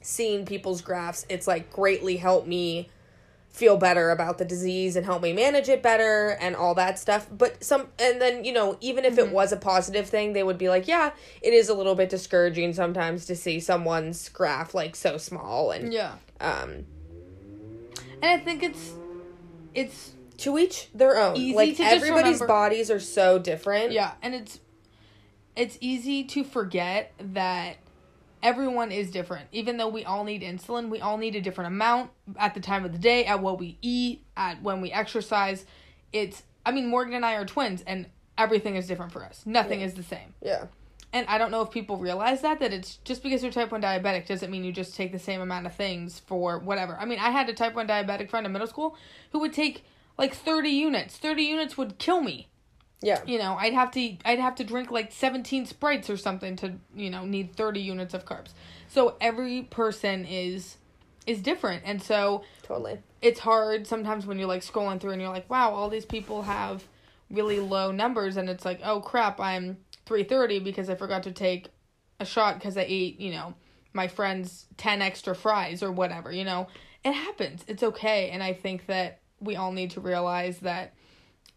seeing 0.00 0.46
people's 0.46 0.80
graphs. 0.80 1.26
It's 1.28 1.46
like 1.46 1.70
greatly 1.70 2.16
helped 2.16 2.48
me 2.48 2.88
feel 3.58 3.76
better 3.76 4.10
about 4.10 4.38
the 4.38 4.44
disease 4.44 4.94
and 4.94 5.04
help 5.04 5.20
me 5.20 5.32
manage 5.32 5.68
it 5.68 5.82
better 5.82 6.36
and 6.40 6.54
all 6.54 6.74
that 6.76 6.98
stuff. 6.98 7.26
But 7.30 7.62
some 7.64 7.88
and 7.98 8.20
then, 8.22 8.44
you 8.44 8.52
know, 8.52 8.78
even 8.80 9.04
if 9.04 9.18
it 9.18 9.32
was 9.32 9.50
a 9.52 9.56
positive 9.56 10.08
thing, 10.08 10.32
they 10.32 10.44
would 10.44 10.58
be 10.58 10.68
like, 10.68 10.86
yeah, 10.86 11.10
it 11.42 11.52
is 11.52 11.68
a 11.68 11.74
little 11.74 11.96
bit 11.96 12.08
discouraging 12.08 12.72
sometimes 12.72 13.26
to 13.26 13.34
see 13.34 13.58
someone's 13.58 14.28
graph 14.28 14.74
like 14.74 14.94
so 14.94 15.18
small 15.18 15.72
and 15.72 15.92
Yeah. 15.92 16.14
um 16.40 16.86
And 18.22 18.30
I 18.30 18.38
think 18.38 18.62
it's 18.62 18.92
it's 19.74 20.12
to 20.38 20.56
each 20.58 20.88
their 20.94 21.16
own. 21.18 21.36
Easy 21.36 21.54
like 21.54 21.80
everybody's 21.80 22.40
bodies 22.40 22.90
are 22.90 23.00
so 23.00 23.38
different. 23.38 23.90
yeah, 23.92 24.12
and 24.22 24.34
it's 24.34 24.60
it's 25.56 25.76
easy 25.80 26.22
to 26.22 26.44
forget 26.44 27.12
that 27.18 27.76
everyone 28.42 28.92
is 28.92 29.10
different. 29.10 29.48
Even 29.52 29.76
though 29.76 29.88
we 29.88 30.04
all 30.04 30.24
need 30.24 30.42
insulin, 30.42 30.88
we 30.88 31.00
all 31.00 31.18
need 31.18 31.34
a 31.36 31.40
different 31.40 31.68
amount 31.68 32.10
at 32.38 32.54
the 32.54 32.60
time 32.60 32.84
of 32.84 32.92
the 32.92 32.98
day, 32.98 33.24
at 33.24 33.40
what 33.40 33.58
we 33.58 33.78
eat, 33.82 34.24
at 34.36 34.62
when 34.62 34.80
we 34.80 34.92
exercise. 34.92 35.64
It's 36.12 36.42
I 36.64 36.72
mean, 36.72 36.88
Morgan 36.88 37.14
and 37.14 37.24
I 37.24 37.34
are 37.34 37.46
twins 37.46 37.82
and 37.86 38.06
everything 38.36 38.76
is 38.76 38.86
different 38.86 39.12
for 39.12 39.24
us. 39.24 39.42
Nothing 39.46 39.80
is 39.80 39.94
the 39.94 40.02
same. 40.02 40.34
Yeah. 40.42 40.66
And 41.12 41.26
I 41.26 41.38
don't 41.38 41.50
know 41.50 41.62
if 41.62 41.70
people 41.70 41.96
realize 41.96 42.42
that 42.42 42.60
that 42.60 42.72
it's 42.72 42.96
just 42.98 43.22
because 43.22 43.42
you're 43.42 43.50
type 43.50 43.72
1 43.72 43.80
diabetic 43.80 44.26
doesn't 44.26 44.50
mean 44.50 44.64
you 44.64 44.72
just 44.72 44.94
take 44.94 45.10
the 45.10 45.18
same 45.18 45.40
amount 45.40 45.64
of 45.64 45.74
things 45.74 46.18
for 46.18 46.58
whatever. 46.58 46.96
I 47.00 47.06
mean, 47.06 47.18
I 47.18 47.30
had 47.30 47.48
a 47.48 47.54
type 47.54 47.74
1 47.74 47.88
diabetic 47.88 48.28
friend 48.28 48.44
in 48.44 48.52
middle 48.52 48.68
school 48.68 48.96
who 49.32 49.38
would 49.38 49.54
take 49.54 49.84
like 50.18 50.34
30 50.34 50.68
units. 50.68 51.16
30 51.16 51.42
units 51.42 51.78
would 51.78 51.98
kill 51.98 52.20
me. 52.20 52.48
Yeah. 53.00 53.20
You 53.26 53.38
know, 53.38 53.56
I'd 53.58 53.74
have 53.74 53.90
to 53.92 54.16
I'd 54.24 54.40
have 54.40 54.56
to 54.56 54.64
drink 54.64 54.90
like 54.90 55.12
17 55.12 55.66
sprites 55.66 56.10
or 56.10 56.16
something 56.16 56.56
to, 56.56 56.74
you 56.94 57.10
know, 57.10 57.24
need 57.24 57.54
30 57.54 57.80
units 57.80 58.14
of 58.14 58.24
carbs. 58.24 58.50
So 58.88 59.16
every 59.20 59.62
person 59.62 60.24
is 60.24 60.78
is 61.26 61.40
different. 61.42 61.82
And 61.84 62.02
so 62.02 62.42
Totally. 62.62 62.98
it's 63.20 63.40
hard 63.40 63.86
sometimes 63.86 64.26
when 64.26 64.38
you're 64.38 64.48
like 64.48 64.62
scrolling 64.62 65.00
through 65.00 65.12
and 65.12 65.20
you're 65.20 65.30
like, 65.30 65.48
wow, 65.48 65.72
all 65.72 65.88
these 65.88 66.06
people 66.06 66.42
have 66.42 66.84
really 67.30 67.60
low 67.60 67.92
numbers, 67.92 68.38
and 68.38 68.48
it's 68.48 68.64
like, 68.64 68.80
oh 68.82 69.00
crap, 69.00 69.38
I'm 69.38 69.76
330 70.06 70.60
because 70.60 70.88
I 70.88 70.94
forgot 70.94 71.22
to 71.24 71.32
take 71.32 71.68
a 72.18 72.24
shot 72.24 72.54
because 72.54 72.76
I 72.76 72.84
ate, 72.88 73.20
you 73.20 73.30
know, 73.30 73.54
my 73.92 74.08
friend's 74.08 74.66
10 74.78 75.02
extra 75.02 75.34
fries 75.34 75.82
or 75.82 75.92
whatever, 75.92 76.32
you 76.32 76.44
know. 76.44 76.68
It 77.04 77.12
happens. 77.12 77.64
It's 77.68 77.82
okay. 77.82 78.30
And 78.30 78.42
I 78.42 78.54
think 78.54 78.86
that 78.86 79.20
we 79.40 79.54
all 79.54 79.70
need 79.70 79.92
to 79.92 80.00
realize 80.00 80.58
that 80.60 80.94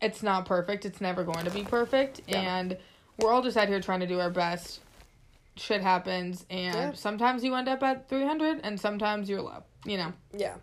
it's 0.01 0.23
not 0.23 0.45
perfect. 0.45 0.85
It's 0.85 0.99
never 1.01 1.23
going 1.23 1.45
to 1.45 1.51
be 1.51 1.63
perfect. 1.63 2.21
And 2.27 2.77
we're 3.17 3.31
all 3.31 3.41
just 3.41 3.57
out 3.57 3.67
here 3.67 3.79
trying 3.79 3.99
to 3.99 4.07
do 4.07 4.19
our 4.19 4.29
best. 4.31 4.79
Shit 5.57 5.81
happens. 5.81 6.45
And 6.49 6.75
Yeah. 6.75 6.91
sometimes 6.93 7.43
you 7.43 7.53
end 7.55 7.67
up 7.67 7.83
at 7.83 8.09
300 8.09 8.61
and 8.63 8.79
sometimes 8.79 9.29
you're 9.29 9.41
low, 9.41 9.63
you 9.85 9.97
know 9.97 10.13
Yeah. 10.33 10.55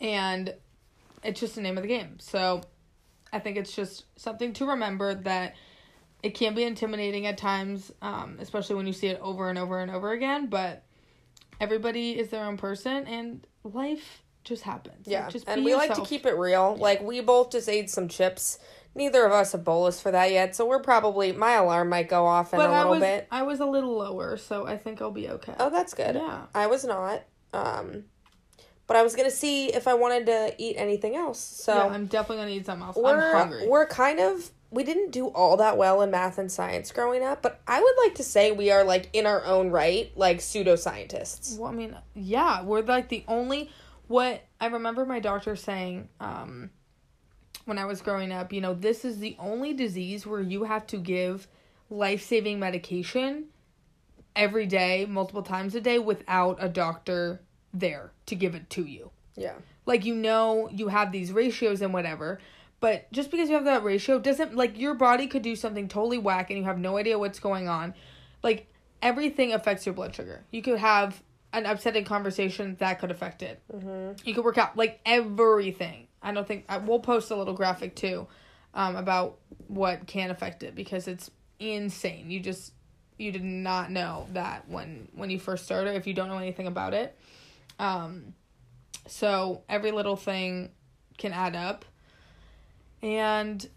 and 0.00 0.54
it's 1.22 1.38
just 1.40 1.54
the 1.54 1.60
name 1.60 1.76
of 1.76 1.82
the 1.82 1.88
game. 1.88 2.18
So 2.18 2.62
I 3.32 3.38
think 3.38 3.56
it's 3.56 3.74
just 3.74 4.04
something 4.16 4.52
to 4.54 4.66
remember 4.66 5.14
that 5.14 5.54
it 6.22 6.30
can 6.34 6.54
be 6.54 6.64
intimidating 6.64 7.26
at 7.26 7.36
times, 7.38 7.92
um, 8.02 8.36
especially 8.40 8.76
when 8.76 8.86
you 8.86 8.92
see 8.92 9.08
it 9.08 9.20
over 9.20 9.48
and 9.48 9.58
over 9.58 9.78
and 9.80 9.90
over 9.90 10.12
again. 10.12 10.46
But 10.46 10.82
everybody 11.60 12.18
is 12.18 12.30
their 12.30 12.44
own 12.44 12.56
person, 12.56 13.06
and 13.06 13.46
life 13.64 14.21
just 14.44 14.62
happens. 14.62 15.06
Yeah. 15.06 15.24
Like, 15.24 15.32
just 15.32 15.48
and 15.48 15.64
we 15.64 15.74
like 15.74 15.94
to 15.94 16.02
keep 16.04 16.26
it 16.26 16.36
real. 16.36 16.76
Like 16.76 17.02
we 17.02 17.20
both 17.20 17.50
just 17.52 17.68
ate 17.68 17.90
some 17.90 18.08
chips. 18.08 18.58
Neither 18.94 19.24
of 19.24 19.32
us 19.32 19.52
have 19.52 19.64
bolus 19.64 20.00
for 20.00 20.10
that 20.10 20.32
yet, 20.32 20.54
so 20.54 20.66
we're 20.66 20.80
probably 20.80 21.32
my 21.32 21.52
alarm 21.52 21.88
might 21.88 22.10
go 22.10 22.26
off 22.26 22.52
in 22.52 22.58
But 22.58 22.68
a 22.68 22.72
I 22.74 22.78
little 22.78 22.92
was 22.92 23.00
bit. 23.00 23.28
I 23.30 23.42
was 23.42 23.60
a 23.60 23.66
little 23.66 23.96
lower, 23.96 24.36
so 24.36 24.66
I 24.66 24.76
think 24.76 25.00
I'll 25.00 25.10
be 25.10 25.30
okay. 25.30 25.54
Oh, 25.58 25.70
that's 25.70 25.94
good. 25.94 26.16
Yeah. 26.16 26.42
I 26.54 26.66
was 26.66 26.84
not. 26.84 27.22
Um, 27.54 28.04
but 28.86 28.96
I 28.96 29.02
was 29.02 29.16
gonna 29.16 29.30
see 29.30 29.72
if 29.72 29.88
I 29.88 29.94
wanted 29.94 30.26
to 30.26 30.54
eat 30.58 30.74
anything 30.76 31.16
else. 31.16 31.40
So 31.40 31.74
yeah, 31.74 31.86
I'm 31.86 32.04
definitely 32.06 32.42
gonna 32.44 32.50
eat 32.56 32.66
something 32.66 32.86
else. 32.86 32.96
I'm 32.98 33.02
we're 33.02 33.32
hungry. 33.32 33.66
we're 33.66 33.86
kind 33.86 34.20
of 34.20 34.50
we 34.70 34.84
didn't 34.84 35.10
do 35.10 35.28
all 35.28 35.58
that 35.58 35.76
well 35.76 36.02
in 36.02 36.10
math 36.10 36.38
and 36.38 36.50
science 36.50 36.92
growing 36.92 37.22
up, 37.22 37.42
but 37.42 37.60
I 37.66 37.80
would 37.80 37.94
like 38.04 38.14
to 38.16 38.22
say 38.22 38.52
we 38.52 38.70
are 38.70 38.84
like 38.84 39.08
in 39.12 39.26
our 39.26 39.44
own 39.44 39.70
right, 39.70 40.10
like 40.16 40.38
pseudoscientists. 40.38 41.58
Well, 41.58 41.70
I 41.70 41.74
mean, 41.74 41.96
yeah, 42.14 42.62
we're 42.62 42.82
like 42.82 43.08
the 43.08 43.24
only 43.28 43.70
what 44.12 44.42
I 44.60 44.66
remember 44.66 45.06
my 45.06 45.20
doctor 45.20 45.56
saying 45.56 46.08
um 46.20 46.70
when 47.64 47.78
I 47.78 47.84
was 47.84 48.02
growing 48.02 48.32
up, 48.32 48.52
you 48.52 48.60
know, 48.60 48.74
this 48.74 49.04
is 49.04 49.18
the 49.18 49.36
only 49.38 49.72
disease 49.72 50.26
where 50.26 50.40
you 50.40 50.64
have 50.64 50.86
to 50.88 50.96
give 50.96 51.46
life-saving 51.90 52.58
medication 52.58 53.46
every 54.34 54.66
day, 54.66 55.06
multiple 55.08 55.42
times 55.42 55.74
a 55.76 55.80
day 55.80 55.98
without 55.98 56.56
a 56.60 56.68
doctor 56.68 57.40
there 57.72 58.10
to 58.26 58.34
give 58.34 58.56
it 58.56 58.68
to 58.70 58.84
you. 58.84 59.10
Yeah. 59.36 59.54
Like 59.86 60.04
you 60.04 60.14
know 60.14 60.68
you 60.72 60.88
have 60.88 61.12
these 61.12 61.32
ratios 61.32 61.80
and 61.80 61.94
whatever, 61.94 62.40
but 62.80 63.10
just 63.12 63.30
because 63.30 63.48
you 63.48 63.54
have 63.54 63.64
that 63.64 63.84
ratio 63.84 64.18
doesn't 64.18 64.54
like 64.54 64.78
your 64.78 64.94
body 64.94 65.26
could 65.26 65.42
do 65.42 65.56
something 65.56 65.88
totally 65.88 66.18
whack 66.18 66.50
and 66.50 66.58
you 66.58 66.64
have 66.64 66.78
no 66.78 66.98
idea 66.98 67.18
what's 67.18 67.40
going 67.40 67.68
on. 67.68 67.94
Like 68.42 68.66
everything 69.00 69.52
affects 69.52 69.86
your 69.86 69.94
blood 69.94 70.14
sugar. 70.14 70.44
You 70.50 70.60
could 70.62 70.78
have 70.78 71.22
an 71.52 71.66
upsetting 71.66 72.04
conversation 72.04 72.76
that 72.78 72.98
could 72.98 73.10
affect 73.10 73.42
it. 73.42 73.60
Mm-hmm. 73.72 74.26
You 74.26 74.34
could 74.34 74.44
work 74.44 74.58
out 74.58 74.76
like 74.76 75.00
everything. 75.04 76.08
I 76.22 76.32
don't 76.32 76.46
think 76.46 76.64
I, 76.68 76.78
we'll 76.78 77.00
post 77.00 77.30
a 77.30 77.36
little 77.36 77.54
graphic 77.54 77.94
too 77.94 78.26
um, 78.74 78.96
about 78.96 79.38
what 79.68 80.06
can 80.06 80.30
affect 80.30 80.62
it 80.62 80.74
because 80.74 81.08
it's 81.08 81.30
insane. 81.58 82.30
You 82.30 82.40
just 82.40 82.72
you 83.18 83.32
did 83.32 83.44
not 83.44 83.90
know 83.90 84.26
that 84.32 84.68
when 84.68 85.08
when 85.14 85.30
you 85.30 85.38
first 85.38 85.64
started 85.64 85.94
if 85.96 86.06
you 86.06 86.14
don't 86.14 86.28
know 86.28 86.38
anything 86.38 86.66
about 86.66 86.94
it. 86.94 87.16
Um, 87.78 88.34
so 89.06 89.62
every 89.68 89.90
little 89.90 90.16
thing 90.16 90.70
can 91.18 91.32
add 91.32 91.56
up. 91.56 91.84
And 93.02 93.68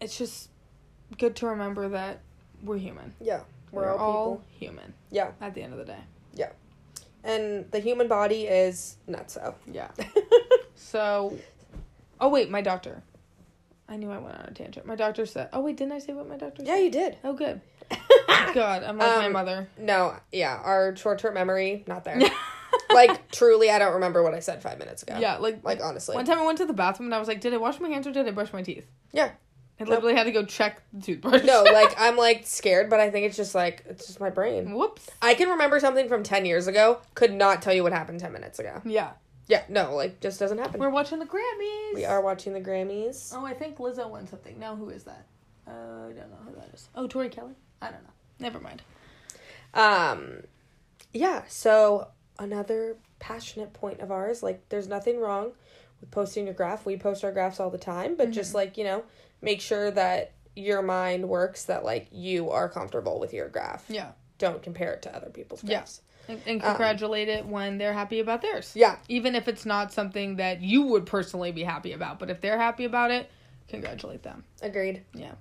it's 0.00 0.18
just 0.18 0.50
good 1.18 1.36
to 1.36 1.46
remember 1.46 1.88
that 1.90 2.20
we're 2.62 2.76
human. 2.78 3.14
Yeah. 3.20 3.40
We're, 3.70 3.82
We're, 3.82 3.96
all 3.96 3.96
people. 3.96 4.10
all 4.10 4.42
human 4.58 4.94
Yeah. 5.10 5.30
at 5.40 5.54
the 5.54 5.62
end 5.62 5.72
of 5.72 5.78
the 5.78 5.86
day. 5.86 6.00
And 7.24 7.70
the 7.70 7.78
human 7.78 8.08
body 8.08 8.44
is 8.46 8.96
not 9.06 9.30
so. 9.30 9.54
Yeah. 9.70 9.90
So, 10.74 11.38
oh 12.20 12.28
wait, 12.28 12.50
my 12.50 12.60
doctor. 12.60 13.02
I 13.88 13.96
knew 13.96 14.10
I 14.10 14.18
went 14.18 14.36
on 14.36 14.44
a 14.46 14.50
tangent. 14.52 14.84
My 14.84 14.94
doctor 14.94 15.24
said, 15.24 15.48
"Oh 15.52 15.60
wait, 15.60 15.76
didn't 15.76 15.92
I 15.92 16.00
say 16.00 16.12
what 16.12 16.28
my 16.28 16.36
doctor 16.36 16.62
yeah, 16.62 16.72
said?" 16.74 16.78
Yeah, 16.78 16.84
you 16.84 16.90
did. 16.90 17.18
Oh 17.24 17.32
good. 17.32 17.60
God, 18.54 18.82
I'm 18.82 18.98
like 18.98 19.16
my 19.18 19.26
Um, 19.26 19.32
mother. 19.32 19.68
No, 19.78 20.14
yeah, 20.32 20.60
our 20.62 20.94
short 20.96 21.18
term 21.18 21.34
memory, 21.34 21.84
not 21.86 22.04
there. 22.04 22.20
like 22.92 23.30
truly 23.30 23.70
I 23.70 23.78
don't 23.78 23.94
remember 23.94 24.22
what 24.22 24.34
I 24.34 24.40
said 24.40 24.62
five 24.62 24.78
minutes 24.78 25.02
ago. 25.02 25.16
Yeah, 25.18 25.36
like 25.38 25.64
Like 25.64 25.80
honestly. 25.82 26.14
one 26.14 26.24
time 26.26 26.38
I 26.38 26.44
went 26.44 26.58
to 26.58 26.66
the 26.66 26.72
bathroom 26.74 27.06
and 27.06 27.14
I 27.14 27.18
was 27.18 27.28
like, 27.28 27.40
"Did 27.40 27.54
I 27.54 27.58
wash 27.58 27.80
my 27.80 27.88
hands 27.88 28.06
or 28.06 28.12
did 28.12 28.26
I 28.26 28.32
brush 28.32 28.52
my 28.52 28.62
teeth?" 28.62 28.86
Yeah. 29.12 29.30
I 29.82 29.90
literally 29.90 30.14
had 30.14 30.24
to 30.24 30.32
go 30.32 30.44
check 30.44 30.82
the 30.92 31.00
toothbrush. 31.02 31.44
No, 31.44 31.62
like 31.62 31.94
I'm 31.98 32.16
like 32.16 32.46
scared, 32.46 32.88
but 32.90 33.00
I 33.00 33.10
think 33.10 33.26
it's 33.26 33.36
just 33.36 33.54
like 33.54 33.84
it's 33.88 34.06
just 34.06 34.20
my 34.20 34.30
brain. 34.30 34.74
Whoops. 34.74 35.10
I 35.20 35.34
can 35.34 35.48
remember 35.48 35.80
something 35.80 36.08
from 36.08 36.22
ten 36.22 36.44
years 36.44 36.66
ago, 36.66 37.00
could 37.14 37.32
not 37.32 37.62
tell 37.62 37.72
you 37.74 37.82
what 37.82 37.92
happened 37.92 38.20
ten 38.20 38.32
minutes 38.32 38.58
ago. 38.58 38.80
Yeah. 38.84 39.10
Yeah, 39.48 39.64
no, 39.68 39.94
like 39.96 40.20
just 40.20 40.38
doesn't 40.38 40.58
happen. 40.58 40.80
We're 40.80 40.88
watching 40.88 41.18
the 41.18 41.26
Grammys. 41.26 41.94
we 41.94 42.04
are 42.04 42.20
watching 42.22 42.52
the 42.52 42.60
Grammys. 42.60 43.32
Oh, 43.36 43.44
I 43.44 43.52
think 43.54 43.76
Lizzo 43.78 44.08
won 44.08 44.26
something. 44.26 44.58
Now 44.58 44.76
who 44.76 44.88
is 44.88 45.04
that? 45.04 45.26
Uh, 45.66 45.70
I 46.08 46.12
don't 46.12 46.30
know 46.30 46.38
who 46.46 46.54
that 46.54 46.70
is. 46.72 46.88
Oh, 46.94 47.06
Tori 47.06 47.28
Kelly. 47.28 47.54
I 47.80 47.86
don't 47.90 48.02
know. 48.04 48.10
Never 48.38 48.60
mind. 48.60 48.82
Um 49.74 50.42
yeah, 51.12 51.42
so 51.48 52.08
another 52.38 52.96
passionate 53.18 53.72
point 53.72 54.00
of 54.00 54.10
ours, 54.10 54.42
like 54.42 54.68
there's 54.68 54.88
nothing 54.88 55.20
wrong 55.20 55.52
with 56.02 56.10
posting 56.10 56.44
your 56.44 56.54
graph. 56.54 56.84
We 56.84 56.98
post 56.98 57.24
our 57.24 57.32
graphs 57.32 57.58
all 57.58 57.70
the 57.70 57.78
time, 57.78 58.16
but 58.16 58.30
just 58.30 58.50
mm-hmm. 58.50 58.56
like, 58.58 58.76
you 58.76 58.84
know, 58.84 59.04
make 59.40 59.62
sure 59.62 59.90
that 59.92 60.32
your 60.54 60.82
mind 60.82 61.26
works 61.26 61.64
that 61.64 61.82
like 61.84 62.08
you 62.12 62.50
are 62.50 62.68
comfortable 62.68 63.18
with 63.18 63.32
your 63.32 63.48
graph. 63.48 63.84
Yeah. 63.88 64.10
Don't 64.36 64.62
compare 64.62 64.92
it 64.92 65.02
to 65.02 65.16
other 65.16 65.30
people's 65.30 65.64
Yeah. 65.64 65.84
And, 66.28 66.40
and 66.46 66.62
congratulate 66.62 67.28
um, 67.28 67.34
it 67.34 67.46
when 67.46 67.78
they're 67.78 67.92
happy 67.92 68.20
about 68.20 68.42
theirs. 68.42 68.72
Yeah. 68.74 68.96
Even 69.08 69.34
if 69.34 69.48
it's 69.48 69.64
not 69.64 69.92
something 69.92 70.36
that 70.36 70.60
you 70.60 70.82
would 70.82 71.06
personally 71.06 71.52
be 71.52 71.62
happy 71.62 71.92
about, 71.92 72.18
but 72.18 72.30
if 72.30 72.40
they're 72.40 72.58
happy 72.58 72.84
about 72.84 73.10
it, 73.10 73.30
congratulate 73.68 74.22
them. 74.22 74.44
Agreed. 74.60 75.02
Yeah. 75.14 75.32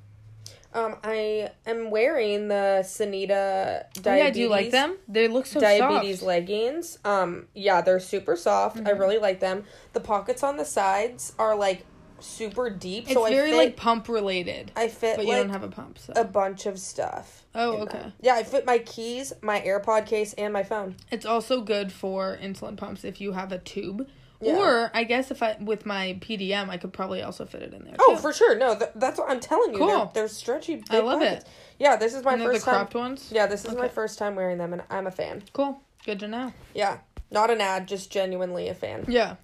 Um, 0.73 0.95
I 1.03 1.49
am 1.65 1.91
wearing 1.91 2.47
the 2.47 2.79
Sanita 2.83 3.83
diabetes. 3.93 4.05
Oh, 4.05 4.15
yeah, 4.15 4.29
do 4.29 4.39
you 4.39 4.49
like 4.49 4.71
them? 4.71 4.97
They 5.07 5.27
look 5.27 5.45
so 5.45 5.59
diabetes 5.59 6.19
soft. 6.19 6.27
leggings. 6.27 6.97
Um, 7.03 7.47
yeah, 7.53 7.81
they're 7.81 7.99
super 7.99 8.35
soft. 8.35 8.77
Mm-hmm. 8.77 8.87
I 8.87 8.91
really 8.91 9.17
like 9.17 9.39
them. 9.39 9.65
The 9.93 9.99
pockets 9.99 10.43
on 10.43 10.57
the 10.57 10.65
sides 10.65 11.33
are 11.37 11.55
like 11.55 11.85
super 12.19 12.69
deep, 12.69 13.05
It's 13.05 13.13
so 13.13 13.25
I 13.25 13.31
very 13.31 13.49
fit. 13.49 13.57
like 13.57 13.75
pump 13.75 14.07
related, 14.07 14.71
I 14.75 14.87
fit 14.87 15.15
but 15.17 15.25
you 15.25 15.31
like 15.33 15.41
don't 15.41 15.49
have 15.49 15.63
a 15.63 15.69
pump. 15.69 15.97
So 15.97 16.13
a 16.15 16.23
bunch 16.23 16.65
of 16.67 16.79
stuff. 16.79 17.45
Oh, 17.55 17.77
okay. 17.77 17.97
them. 17.97 18.13
Yeah, 18.21 18.35
I 18.35 18.43
fit 18.43 18.65
my 18.65 18.77
keys, 18.77 19.33
my 19.41 19.59
AirPod 19.59 20.05
case, 20.05 20.33
and 20.33 20.53
my 20.53 20.63
phone. 20.63 20.95
it's 21.11 21.25
also 21.25 21.61
good 21.61 21.91
for 21.91 22.37
insulin 22.41 22.77
pumps 22.77 23.03
if 23.03 23.19
you 23.19 23.31
have 23.33 23.51
a 23.51 23.57
tube. 23.57 24.07
Yeah. 24.41 24.57
Or 24.57 24.91
I 24.93 25.03
guess 25.03 25.29
if 25.31 25.43
I 25.43 25.55
with 25.59 25.85
my 25.85 26.17
PDM, 26.19 26.69
I 26.69 26.77
could 26.77 26.91
probably 26.93 27.21
also 27.21 27.45
fit 27.45 27.61
it 27.61 27.73
in 27.73 27.83
there. 27.85 27.95
Oh, 27.99 28.15
too. 28.15 28.21
for 28.21 28.33
sure. 28.33 28.57
No, 28.57 28.75
th- 28.75 28.91
that's 28.95 29.19
what 29.19 29.29
I'm 29.29 29.39
telling 29.39 29.73
you. 29.73 29.79
They're, 29.79 29.87
Cool. 29.87 30.11
they're 30.13 30.27
stretchy. 30.27 30.75
Big 30.77 30.85
I 30.91 30.99
love 30.99 31.19
pockets. 31.19 31.45
it. 31.45 31.49
Yeah, 31.79 31.95
this 31.95 32.13
is 32.15 32.23
my 32.23 32.33
And 32.33 32.41
they're 32.41 32.47
the 32.49 32.53
first 32.55 32.65
time. 32.65 32.73
cropped 32.75 32.95
ones. 32.95 33.29
Yeah, 33.31 33.45
this 33.47 33.65
is 33.65 33.75
my 33.75 33.87
first 33.87 34.17
time 34.19 34.35
wearing 34.35 34.57
them, 34.57 34.73
and 34.73 34.81
I'm 34.89 35.05
a 35.07 35.11
fan. 35.11 35.43
Cool. 35.53 35.79
Good 36.05 36.19
to 36.21 36.27
know. 36.27 36.53
Yeah, 36.73 36.97
not 37.29 37.49
an 37.51 37.61
ad, 37.61 37.87
just 37.87 38.11
genuinely 38.11 38.67
a 38.67 38.73
fan. 38.73 39.05
Yeah. 39.07 39.35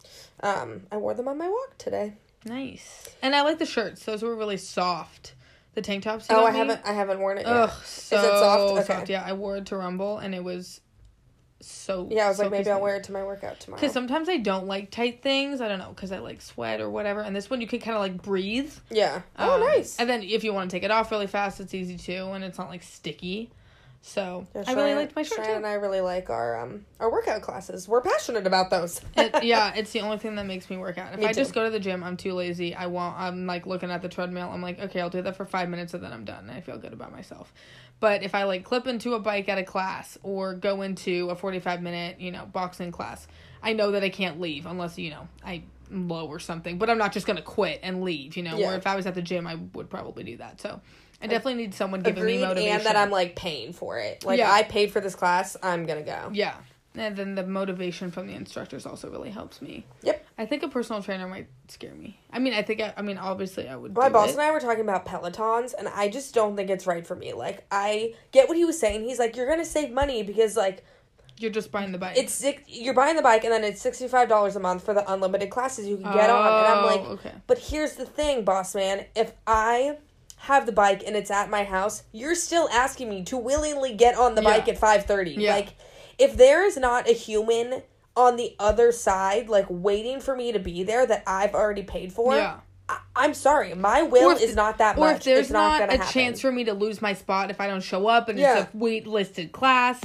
Um, 0.41 0.81
I 0.91 0.97
wore 0.97 1.13
them 1.13 1.27
on 1.27 1.37
my 1.37 1.47
walk 1.47 1.77
today. 1.77 2.13
Nice. 2.45 3.09
And 3.21 3.35
I 3.35 3.41
like 3.41 3.59
the 3.59 3.65
shirts. 3.65 4.03
Those 4.05 4.23
were 4.23 4.35
really 4.35 4.57
soft. 4.57 5.33
The 5.75 5.81
tank 5.83 6.03
tops. 6.05 6.27
you 6.29 6.35
Oh, 6.35 6.45
I 6.45 6.51
me? 6.51 6.57
haven't, 6.57 6.81
I 6.85 6.93
haven't 6.93 7.19
worn 7.19 7.37
it 7.37 7.45
yet. 7.45 7.55
Ugh, 7.55 7.69
so 7.85 8.15
soft? 8.21 8.87
soft. 8.87 8.89
Okay. 8.89 9.13
Yeah, 9.13 9.23
I 9.25 9.33
wore 9.33 9.57
it 9.57 9.67
to 9.67 9.77
Rumble 9.77 10.17
and 10.17 10.33
it 10.33 10.43
was 10.43 10.81
so. 11.59 12.07
Yeah, 12.11 12.25
I 12.25 12.27
was 12.29 12.37
so 12.37 12.43
like, 12.43 12.51
maybe. 12.51 12.69
I'll 12.69 12.81
wear 12.81 12.95
it 12.97 13.03
to 13.05 13.11
my 13.11 13.23
workout 13.23 13.59
tomorrow. 13.59 13.79
Because 13.79 13.93
sometimes 13.93 14.29
I 14.29 14.37
don't 14.37 14.67
like 14.67 14.91
tight 14.91 15.21
things. 15.21 15.61
I 15.61 15.67
don't 15.67 15.79
know, 15.79 15.89
because 15.89 16.11
I 16.11 16.19
like 16.19 16.41
sweat 16.41 16.81
or 16.81 16.89
whatever. 16.89 17.21
And 17.21 17.35
this 17.35 17.49
one 17.49 17.61
you 17.61 17.67
can 17.67 17.79
kind 17.79 17.95
of 17.95 18.01
like 18.01 18.21
breathe. 18.21 18.71
Yeah. 18.89 19.21
Oh, 19.37 19.55
Um, 19.55 19.61
nice. 19.61 19.97
And 19.99 20.09
then 20.09 20.23
if 20.23 20.43
you 20.43 20.53
want 20.53 20.69
to 20.69 20.75
take 20.75 20.83
it 20.83 20.91
off 20.91 21.11
really 21.11 21.27
fast, 21.27 21.59
it's 21.59 21.73
easy 21.73 21.97
too, 21.97 22.29
and 22.31 22.43
it's 22.43 22.57
not 22.57 22.69
like 22.69 22.83
sticky. 22.83 23.49
So 24.01 24.47
Yeah, 24.55 24.63
I 24.67 24.73
really 24.73 24.95
liked 24.95 25.15
my 25.15 25.23
shirt 25.23 25.43
too. 25.43 25.51
and 25.51 25.65
I 25.65 25.73
really 25.73 25.99
like 26.01 26.29
our 26.29 26.57
um 26.61 26.85
our 26.99 27.11
workout 27.11 27.41
classes. 27.41 27.87
We're 27.87 28.01
passionate 28.01 28.47
about 28.47 28.69
those. 28.69 29.01
It- 29.17 29.35
yeah, 29.43 29.73
it's 29.75 29.91
the 29.91 30.01
only 30.01 30.17
thing 30.17 30.35
that 30.35 30.45
makes 30.45 30.69
me 30.69 30.77
work 30.77 30.97
out. 30.97 31.13
If 31.13 31.19
Me 31.19 31.25
I 31.25 31.33
just 31.33 31.53
go 31.53 31.63
to 31.65 31.69
the 31.69 31.79
gym, 31.79 32.03
I'm 32.03 32.15
too 32.15 32.33
lazy. 32.33 32.73
I 32.73 32.85
won't. 32.87 33.17
I'm 33.19 33.45
like 33.45 33.65
looking 33.65 33.91
at 33.91 34.01
the 34.01 34.09
treadmill. 34.09 34.49
I'm 34.49 34.61
like, 34.61 34.79
okay, 34.79 35.01
I'll 35.01 35.09
do 35.09 35.21
that 35.23 35.35
for 35.35 35.45
five 35.45 35.67
minutes, 35.69 35.93
and 35.93 36.03
then 36.03 36.13
I'm 36.13 36.23
done. 36.25 36.49
I 36.49 36.61
feel 36.61 36.77
good 36.77 36.93
about 36.93 37.11
myself. 37.11 37.53
But 37.99 38.23
if 38.23 38.33
I 38.35 38.43
like 38.43 38.63
clip 38.63 38.87
into 38.87 39.15
a 39.15 39.19
bike 39.19 39.49
at 39.49 39.57
a 39.57 39.63
class 39.63 40.17
or 40.23 40.53
go 40.53 40.83
into 40.83 41.29
a 41.31 41.35
45 41.35 41.81
minute, 41.81 42.19
you 42.19 42.31
know, 42.31 42.45
boxing 42.45 42.91
class, 42.91 43.27
I 43.63 43.73
know 43.73 43.91
that 43.91 44.03
I 44.03 44.09
can't 44.09 44.39
leave 44.39 44.65
unless 44.67 44.97
you 44.97 45.09
know 45.09 45.27
I 45.43 45.63
low 45.89 46.27
or 46.27 46.39
something. 46.39 46.77
But 46.77 46.89
I'm 46.89 46.97
not 46.99 47.11
just 47.11 47.25
gonna 47.27 47.41
quit 47.41 47.79
and 47.83 48.03
leave. 48.03 48.37
You 48.37 48.43
know, 48.43 48.57
Yeah. 48.57 48.67
where 48.67 48.77
if 48.77 48.85
I 48.87 48.95
was 48.95 49.05
at 49.05 49.15
the 49.15 49.21
gym, 49.21 49.47
I 49.47 49.55
would 49.73 49.89
probably 49.89 50.23
do 50.23 50.37
that. 50.37 50.61
So 50.61 50.79
I 51.21 51.27
definitely 51.27 51.55
need 51.55 51.73
someone 51.73 52.01
giving 52.01 52.23
me 52.25 52.39
motivation. 52.41 52.75
and 52.77 52.85
that 52.85 52.95
I'm 52.95 53.09
like 53.09 53.35
paying 53.35 53.73
for 53.73 53.97
it. 53.99 54.23
Like 54.25 54.39
Yeah. 54.39 54.51
I 54.51 54.63
paid 54.63 54.91
for 54.91 55.01
this 55.01 55.15
class, 55.15 55.57
I'm 55.63 55.85
gonna 55.85 56.03
go. 56.03 56.29
Yeah. 56.33 56.55
And 56.95 57.15
then 57.15 57.35
the 57.35 57.45
motivation 57.45 58.09
from 58.09 58.25
the 58.25 58.33
instructors 58.33 58.85
also 58.87 59.09
really 59.11 59.29
helps 59.29 59.61
me. 59.61 59.85
Yep. 60.01 60.25
I 60.39 60.47
think 60.47 60.63
a 60.63 60.67
personal 60.67 61.03
trainer 61.03 61.27
might 61.27 61.47
scare 61.67 61.93
me. 61.93 62.19
I 62.31 62.39
mean, 62.39 62.53
I 62.53 62.63
think 62.63 62.81
I, 62.81 62.91
I 62.97 63.03
mean 63.03 63.19
obviously 63.19 63.67
I 63.69 63.75
would. 63.75 63.95
My 63.95 64.09
boss 64.09 64.29
it. 64.29 64.33
and 64.33 64.41
I 64.41 64.51
were 64.51 64.59
talking 64.59 64.81
about 64.81 65.05
Pelotons, 65.05 65.73
and 65.77 65.87
I 65.87 66.09
just 66.09 66.33
don't 66.33 66.55
think 66.55 66.71
it's 66.71 66.87
right 66.87 67.05
for 67.05 67.15
me. 67.15 67.33
Like, 67.33 67.65
I 67.71 68.15
get 68.31 68.47
what 68.47 68.57
he 68.57 68.65
was 68.65 68.79
saying. 68.79 69.03
He's 69.03 69.19
like, 69.19 69.35
you're 69.35 69.47
gonna 69.47 69.63
save 69.65 69.91
money 69.91 70.23
because 70.23 70.57
like 70.57 70.83
You're 71.37 71.51
just 71.51 71.71
buying 71.71 71.91
the 71.91 71.99
bike. 71.99 72.17
it's 72.17 72.33
six, 72.33 72.63
you're 72.67 72.95
buying 72.95 73.15
the 73.15 73.21
bike, 73.21 73.43
and 73.43 73.53
then 73.53 73.63
it's 73.63 73.79
sixty 73.81 74.07
five 74.07 74.27
dollars 74.27 74.55
a 74.55 74.59
month 74.59 74.83
for 74.83 74.95
the 74.95 75.11
unlimited 75.11 75.51
classes 75.51 75.85
you 75.87 75.97
can 75.97 76.11
get 76.13 76.29
on. 76.31 76.47
And 76.47 76.65
I'm 76.65 76.83
Oh, 76.83 76.87
like, 76.87 77.01
okay. 77.19 77.31
but 77.45 77.59
here's 77.59 77.93
the 77.93 78.05
thing, 78.05 78.43
boss 78.43 78.73
man. 78.73 79.05
If 79.15 79.33
I 79.45 79.97
have 80.41 80.65
the 80.65 80.71
bike 80.71 81.03
and 81.05 81.15
it's 81.15 81.31
at 81.31 81.49
my 81.49 81.63
house, 81.63 82.03
you're 82.11 82.35
still 82.35 82.69
asking 82.71 83.09
me 83.09 83.23
to 83.23 83.37
willingly 83.37 83.93
get 83.93 84.15
on 84.15 84.35
the 84.35 84.41
Yeah. 84.41 84.49
bike 84.49 84.67
at 84.69 84.77
five 84.77 85.05
thirty. 85.05 85.31
Yeah. 85.31 85.53
Like, 85.55 85.69
if 86.17 86.35
there 86.37 86.63
is 86.65 86.77
not 86.77 87.07
a 87.09 87.13
human 87.13 87.81
on 88.15 88.35
the 88.37 88.55
other 88.59 88.91
side, 88.91 89.49
like 89.49 89.65
waiting 89.69 90.19
for 90.19 90.35
me 90.35 90.51
to 90.51 90.59
be 90.59 90.83
there 90.83 91.05
that 91.05 91.23
I've 91.27 91.53
already 91.53 91.83
paid 91.83 92.11
for, 92.13 92.35
Yeah. 92.35 92.55
I- 92.89 92.99
I'm 93.15 93.33
sorry, 93.33 93.73
my 93.75 94.01
will 94.03 94.31
if- 94.31 94.41
is 94.41 94.55
not 94.55 94.77
that 94.77 94.97
Or 94.97 95.01
much. 95.07 95.17
if 95.17 95.23
there's 95.25 95.51
not, 95.51 95.81
not, 95.81 95.89
a 95.89 95.97
happen. 95.97 96.07
chance 96.13 96.39
for 96.39 96.51
me 96.51 96.63
to 96.65 96.73
lose 96.73 97.01
my 97.01 97.13
spot 97.13 97.51
if 97.51 97.59
I 97.59 97.67
don't 97.67 97.81
show 97.81 98.07
up 98.07 98.29
and 98.29 98.39
Yeah. 98.39 98.59
it's 98.59 98.73
a 98.73 98.77
waitlisted 98.77 99.51
class, 99.51 99.99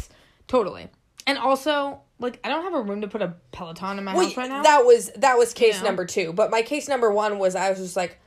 totally. 0.48 0.88
And 1.26 1.38
also, 1.38 2.00
like, 2.18 2.40
I 2.42 2.48
don't 2.48 2.64
have 2.64 2.74
a 2.74 2.82
room 2.82 3.00
to 3.02 3.08
put 3.08 3.22
a 3.22 3.34
Peloton 3.52 3.98
in 3.98 4.04
my 4.04 4.14
Well, 4.14 4.26
house 4.26 4.36
right 4.36 4.48
now. 4.48 4.62
that 4.62 4.84
was 4.84 5.10
that 5.16 5.38
was 5.38 5.54
case 5.54 5.78
know? 5.80 5.86
number 5.86 6.04
two. 6.04 6.32
But 6.32 6.50
my 6.50 6.62
case 6.62 6.88
number 6.88 7.10
one 7.12 7.38
was 7.38 7.54
I 7.54 7.70
was 7.70 7.78
just 7.78 7.96
like, 7.96 8.18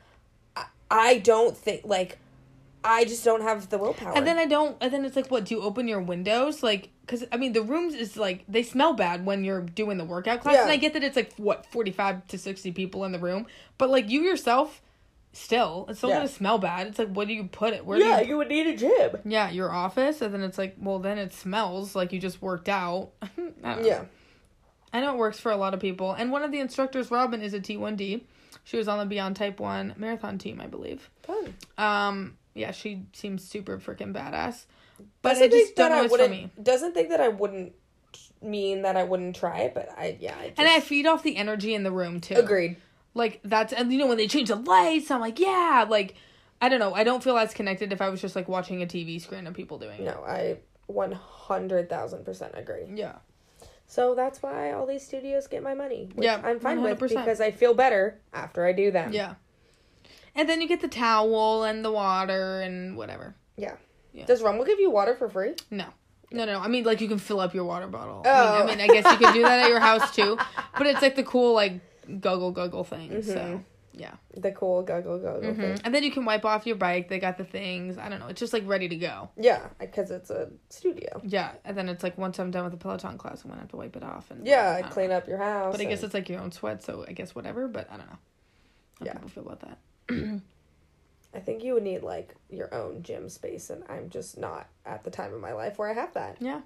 I, 0.89 1.17
don't 1.19 1.57
think 1.57 1.81
like, 1.83 2.19
I 2.83 3.05
just 3.05 3.23
don't 3.25 3.41
have 3.41 3.69
the 3.69 3.77
willpower. 3.77 4.15
And 4.15 4.27
then 4.27 4.37
I 4.37 4.45
don't. 4.45 4.77
And 4.79 4.93
then 4.93 5.05
it's 5.05 5.15
like, 5.15 5.31
what? 5.31 5.45
Do 5.45 5.55
you 5.55 5.61
open 5.61 5.87
your 5.87 6.01
windows? 6.01 6.61
Like, 6.61 6.89
because 7.01 7.23
I 7.31 7.37
mean, 7.37 7.53
the 7.53 7.61
rooms 7.63 7.93
is 7.95 8.15
like 8.15 8.43
they 8.47 8.63
smell 8.63 8.93
bad 8.93 9.25
when 9.25 9.43
you're 9.43 9.61
doing 9.61 9.97
the 9.97 10.05
workout 10.05 10.41
class. 10.41 10.55
Yeah. 10.55 10.61
And 10.63 10.71
I 10.71 10.77
get 10.77 10.93
that 10.93 11.03
it's 11.03 11.15
like 11.15 11.33
what 11.37 11.65
forty 11.65 11.91
five 11.91 12.27
to 12.27 12.37
sixty 12.37 12.71
people 12.71 13.03
in 13.05 13.11
the 13.11 13.19
room, 13.19 13.47
but 13.77 13.89
like 13.89 14.09
you 14.09 14.21
yourself, 14.21 14.81
still, 15.33 15.85
it's 15.89 15.99
still 15.99 16.09
Yeah. 16.09 16.17
gonna 16.17 16.27
smell 16.27 16.59
bad. 16.59 16.87
It's 16.87 16.99
like, 16.99 17.09
what 17.09 17.27
do 17.27 17.33
you 17.33 17.45
put 17.45 17.73
it? 17.73 17.85
Where 17.85 17.99
yeah, 17.99 18.19
do 18.19 18.23
you? 18.23 18.29
you 18.29 18.37
would 18.37 18.49
need 18.49 18.67
a 18.67 18.77
gym. 18.77 19.17
Yeah, 19.25 19.49
your 19.49 19.71
office, 19.71 20.21
and 20.21 20.33
then 20.33 20.41
it's 20.41 20.57
like, 20.57 20.75
well, 20.79 20.99
then 20.99 21.17
it 21.17 21.33
smells 21.33 21.95
like 21.95 22.13
you 22.13 22.19
just 22.19 22.41
worked 22.41 22.69
out. 22.69 23.11
I 23.21 23.27
don't 23.37 23.63
know. 23.63 23.87
Yeah, 23.87 24.05
I 24.93 25.01
know 25.01 25.13
it 25.13 25.17
works 25.17 25.39
for 25.39 25.51
a 25.51 25.57
lot 25.57 25.73
of 25.73 25.79
people. 25.79 26.13
And 26.13 26.31
one 26.31 26.43
of 26.43 26.51
the 26.51 26.59
instructors, 26.59 27.09
Robin, 27.11 27.41
is 27.41 27.53
a 27.53 27.59
T1D. 27.59 28.21
She 28.65 28.75
was 28.77 28.87
on 28.89 28.99
the 28.99 29.05
Beyond 29.05 29.35
Type 29.37 29.59
1 29.61 29.93
marathon 29.97 30.37
team, 30.37 30.59
I 30.59 30.67
believe. 30.67 31.09
fun. 31.23 31.53
Um, 31.77 32.37
yeah, 32.53 32.71
she 32.71 33.03
seems 33.13 33.43
super 33.47 33.77
freaking 33.77 34.13
badass. 34.13 34.65
But 35.21 35.29
Doesn't 35.35 35.43
I 35.43 35.47
just 35.47 35.75
don't 35.75 35.91
know 35.91 35.97
I 35.97 36.03
it's 36.05 36.15
for 36.15 36.21
wouldn't. 36.21 36.31
me. 36.31 36.49
Doesn't 36.61 36.93
think 36.93 37.09
that 37.09 37.21
I 37.21 37.27
wouldn't 37.29 37.73
mean 38.41 38.81
that 38.83 38.95
I 38.97 39.03
wouldn't 39.03 39.35
try 39.35 39.59
it, 39.59 39.73
but 39.73 39.89
I 39.97 40.17
yeah. 40.19 40.35
I 40.39 40.47
just, 40.49 40.59
And 40.59 40.67
I 40.67 40.79
feed 40.79 41.05
off 41.05 41.21
the 41.23 41.35
energy 41.37 41.73
in 41.73 41.83
the 41.83 41.91
room 41.91 42.19
too. 42.21 42.35
agreed. 42.35 42.77
Like 43.13 43.39
that's 43.43 43.71
and 43.73 43.91
you 43.91 43.97
know 43.97 44.07
when 44.07 44.17
they 44.17 44.27
change 44.27 44.49
the 44.49 44.55
lights, 44.55 45.09
I'm 45.11 45.21
like, 45.21 45.39
yeah, 45.39 45.85
like 45.87 46.15
I 46.61 46.69
don't 46.69 46.79
know. 46.79 46.93
I 46.93 47.03
don't 47.03 47.23
feel 47.23 47.37
as 47.37 47.53
connected 47.53 47.91
if 47.93 48.01
I 48.01 48.09
was 48.09 48.21
just 48.21 48.35
like 48.35 48.47
watching 48.47 48.81
a 48.81 48.85
TV 48.85 49.21
screen 49.21 49.47
of 49.47 49.53
people 49.53 49.77
doing 49.77 50.01
it. 50.01 50.05
No, 50.05 50.23
I 50.25 50.57
one 50.87 51.11
hundred 51.11 51.89
thousand 51.89 52.23
percent 52.25 52.53
agree. 52.55 52.85
Yeah. 52.93 53.15
So 53.87 54.15
that's 54.15 54.41
why 54.41 54.71
all 54.71 54.85
these 54.85 55.05
studios 55.05 55.47
get 55.47 55.63
my 55.63 55.73
money. 55.73 56.09
Yeah, 56.17 56.41
I'm 56.43 56.59
fine 56.59 56.81
with 56.81 56.99
100%. 56.99 57.09
because 57.09 57.39
I 57.39 57.51
feel 57.51 57.73
better 57.73 58.19
after 58.33 58.65
I 58.65 58.73
do 58.73 58.91
them. 58.91 59.13
Yeah. 59.13 59.35
And 60.35 60.49
then 60.49 60.59
you 60.59 60.67
get 60.67 60.81
the 60.81 60.87
towel 60.87 61.63
and 61.63 61.85
the 61.85 61.91
water 61.91 62.61
and 62.61 62.97
whatever. 62.97 63.35
Yeah. 63.57 63.75
Yeah. 64.11 64.25
Does 64.25 64.41
Rumble 64.41 64.65
give 64.65 64.79
you 64.79 64.89
water 64.89 65.15
for 65.15 65.29
free? 65.29 65.53
No. 65.71 65.85
No, 66.31 66.45
no. 66.45 66.59
I 66.59 66.67
mean, 66.67 66.83
like 66.83 66.99
you 66.99 67.07
can 67.07 67.19
fill 67.19 67.39
up 67.39 67.53
your 67.53 67.63
water 67.63 67.87
bottle. 67.87 68.23
Oh. 68.25 68.29
I, 68.29 68.33
mean, 68.33 68.59
I 68.59 68.61
oh. 68.61 68.65
mean, 68.65 68.81
I 68.81 68.87
guess 68.87 69.11
you 69.11 69.17
could 69.17 69.33
do 69.33 69.43
that 69.43 69.59
at 69.59 69.69
your 69.69 69.79
house 69.79 70.13
too. 70.15 70.37
But 70.77 70.87
it's 70.87 71.01
like 71.01 71.15
the 71.15 71.23
cool 71.23 71.53
like 71.53 71.79
goggle 72.19 72.51
goggle 72.51 72.83
thing. 72.83 73.11
Mm-hmm. 73.11 73.31
So 73.31 73.63
yeah. 73.97 74.15
The 74.35 74.51
cool 74.51 74.83
go 74.83 75.01
go 75.01 75.17
go 75.17 75.39
go 75.39 75.47
mm-hmm. 75.47 75.61
thing. 75.61 75.79
And 75.83 75.93
then 75.93 76.03
you 76.03 76.11
can 76.11 76.25
wipe 76.25 76.45
off 76.45 76.65
your 76.65 76.75
bike. 76.75 77.09
They 77.09 77.19
got 77.19 77.37
the 77.37 77.43
things. 77.43 77.97
I 77.97 78.09
don't 78.09 78.19
know. 78.19 78.27
It's 78.27 78.39
just 78.39 78.53
like 78.53 78.67
ready 78.67 78.87
to 78.89 78.95
go. 78.95 79.29
Yeah, 79.37 79.67
because 79.79 80.11
it's 80.11 80.29
a 80.29 80.49
studio. 80.69 81.21
Yeah. 81.23 81.53
And 81.63 81.77
then 81.77 81.89
it's 81.89 82.03
like 82.03 82.17
once 82.17 82.39
I'm 82.39 82.51
done 82.51 82.63
with 82.63 82.73
the 82.73 82.77
Peloton 82.77 83.17
class, 83.17 83.43
I'm 83.43 83.49
gonna 83.49 83.61
have 83.61 83.69
to 83.71 83.77
wipe 83.77 83.95
it 83.95 84.03
off 84.03 84.31
and 84.31 84.45
Yeah, 84.45 84.81
don't 84.81 84.91
clean 84.91 85.09
know. 85.09 85.17
up 85.17 85.27
your 85.27 85.37
house. 85.37 85.71
But 85.71 85.81
I 85.81 85.85
guess 85.85 85.99
and- 85.99 86.05
it's 86.05 86.13
like 86.13 86.29
your 86.29 86.41
own 86.41 86.51
sweat, 86.51 86.83
so 86.83 87.05
I 87.07 87.13
guess 87.13 87.33
whatever. 87.33 87.67
But 87.67 87.91
I 87.91 87.97
don't 87.97 88.07
know. 88.07 88.17
How 88.99 89.05
Yeah. 89.05 89.13
people 89.13 89.29
feel 89.29 89.47
about 89.47 89.61
that. 89.61 90.41
I 91.33 91.39
think 91.39 91.63
you 91.63 91.73
would 91.73 91.83
need 91.83 92.01
like 92.01 92.35
your 92.49 92.73
own 92.73 93.03
gym 93.03 93.27
space, 93.29 93.69
and 93.69 93.83
I'm 93.89 94.09
just 94.09 94.37
not 94.37 94.67
at 94.85 95.03
the 95.03 95.11
time 95.11 95.33
of 95.33 95.41
my 95.41 95.51
life 95.53 95.77
where 95.77 95.89
I 95.89 95.93
have 95.93 96.13
that. 96.13 96.37
Yeah. 96.39 96.61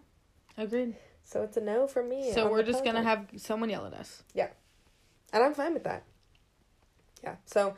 Agreed. 0.58 0.96
So 1.24 1.44
it's 1.44 1.58
a 1.58 1.62
no 1.62 1.88
for 1.88 2.04
me. 2.04 2.32
So 2.34 2.50
we're 2.50 2.64
just 2.64 2.84
gonna 2.84 3.04
have 3.04 3.28
someone 3.38 3.70
yell 3.70 3.86
at 3.86 3.94
us. 3.94 4.24
Yeah, 4.34 4.50
and 5.32 5.44
I'm 5.44 5.54
fine 5.54 5.74
with 5.74 5.84
that. 5.86 6.04
Yeah. 7.24 7.36
So 7.46 7.76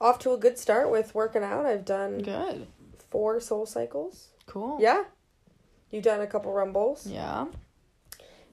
off 0.00 0.18
to 0.20 0.32
a 0.32 0.38
good 0.38 0.58
start 0.58 0.90
with 0.90 1.14
working 1.14 1.42
out. 1.42 1.66
I've 1.66 1.84
done 1.84 2.18
Good. 2.18 2.66
four 3.10 3.38
SoulCycles. 3.38 4.26
Cool. 4.46 4.78
Yeah. 4.80 5.04
You've 5.90 6.04
done 6.04 6.20
a 6.20 6.26
couple 6.26 6.52
rumbles, 6.52 7.06
Yeah. 7.06 7.46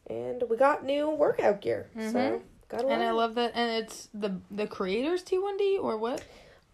and 0.08 0.44
we 0.50 0.58
got 0.58 0.84
new 0.86 1.10
workout 1.10 1.62
gear. 1.62 1.90
So 1.96 2.00
Mhm. 2.02 2.42
got 2.68 2.84
a 2.84 2.88
And. 2.88 3.04
I 3.04 3.12
love 3.12 3.36
that. 3.36 3.52
And 3.56 3.84
it's 3.84 4.08
the 4.14 4.40
the 4.52 4.68
creators 4.68 5.24
T1D 5.24 5.78
or 5.82 5.98
what? 5.98 6.24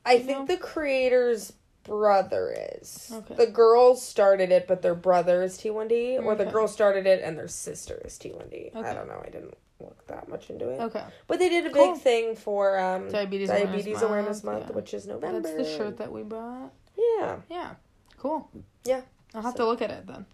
I 0.06 0.13
you 0.13 0.23
think 0.23 0.38
know? 0.39 0.45
the 0.45 0.58
creator's 0.58 1.53
brother 1.84 2.53
is. 2.73 3.12
Okay. 3.13 3.36
The 3.36 3.47
girls 3.47 4.03
started 4.03 4.51
it, 4.51 4.67
but 4.67 4.82
their 4.82 4.95
brother 4.95 5.41
is 5.41 5.58
T1D, 5.58 6.17
or 6.17 6.36
the 6.36 6.43
Okay. 6.43 6.51
girl 6.51 6.67
started 6.67 7.06
it 7.08 7.21
and 7.23 7.38
their 7.38 7.47
sister 7.47 8.01
is 8.03 8.17
T1D. 8.17 8.71
I 8.75 8.80
Okay. 8.80 8.93
don't 8.93 9.08
know. 9.08 9.21
I 9.25 9.30
didn't 9.30 9.58
look 9.79 10.05
that 10.07 10.27
much 10.29 10.49
into 10.49 10.69
it. 10.69 10.79
Okay. 10.81 11.03
But 11.27 11.39
they 11.39 11.49
did 11.49 11.65
a 11.67 11.71
Cool. 11.71 11.93
big 11.93 12.01
thing 12.01 12.35
for 12.35 12.79
um, 12.79 13.09
Diabetes, 13.09 13.49
Diabetes 13.49 14.01
Awareness, 14.01 14.43
Month, 14.43 14.65
yeah. 14.69 14.75
which 14.75 14.93
is 14.93 15.07
November. 15.07 15.41
That's 15.41 15.55
the 15.69 15.77
shirt 15.77 15.97
that 15.97 16.11
we 16.11 16.23
bought. 16.23 16.71
Yeah. 16.97 17.37
Yeah. 17.49 17.75
Cool. 18.17 18.49
Yeah. 18.83 19.01
I'll 19.33 19.41
have 19.43 19.53
So- 19.53 19.59
to 19.59 19.65
look 19.67 19.81
at 19.81 19.91
it 19.91 20.07
then. 20.07 20.25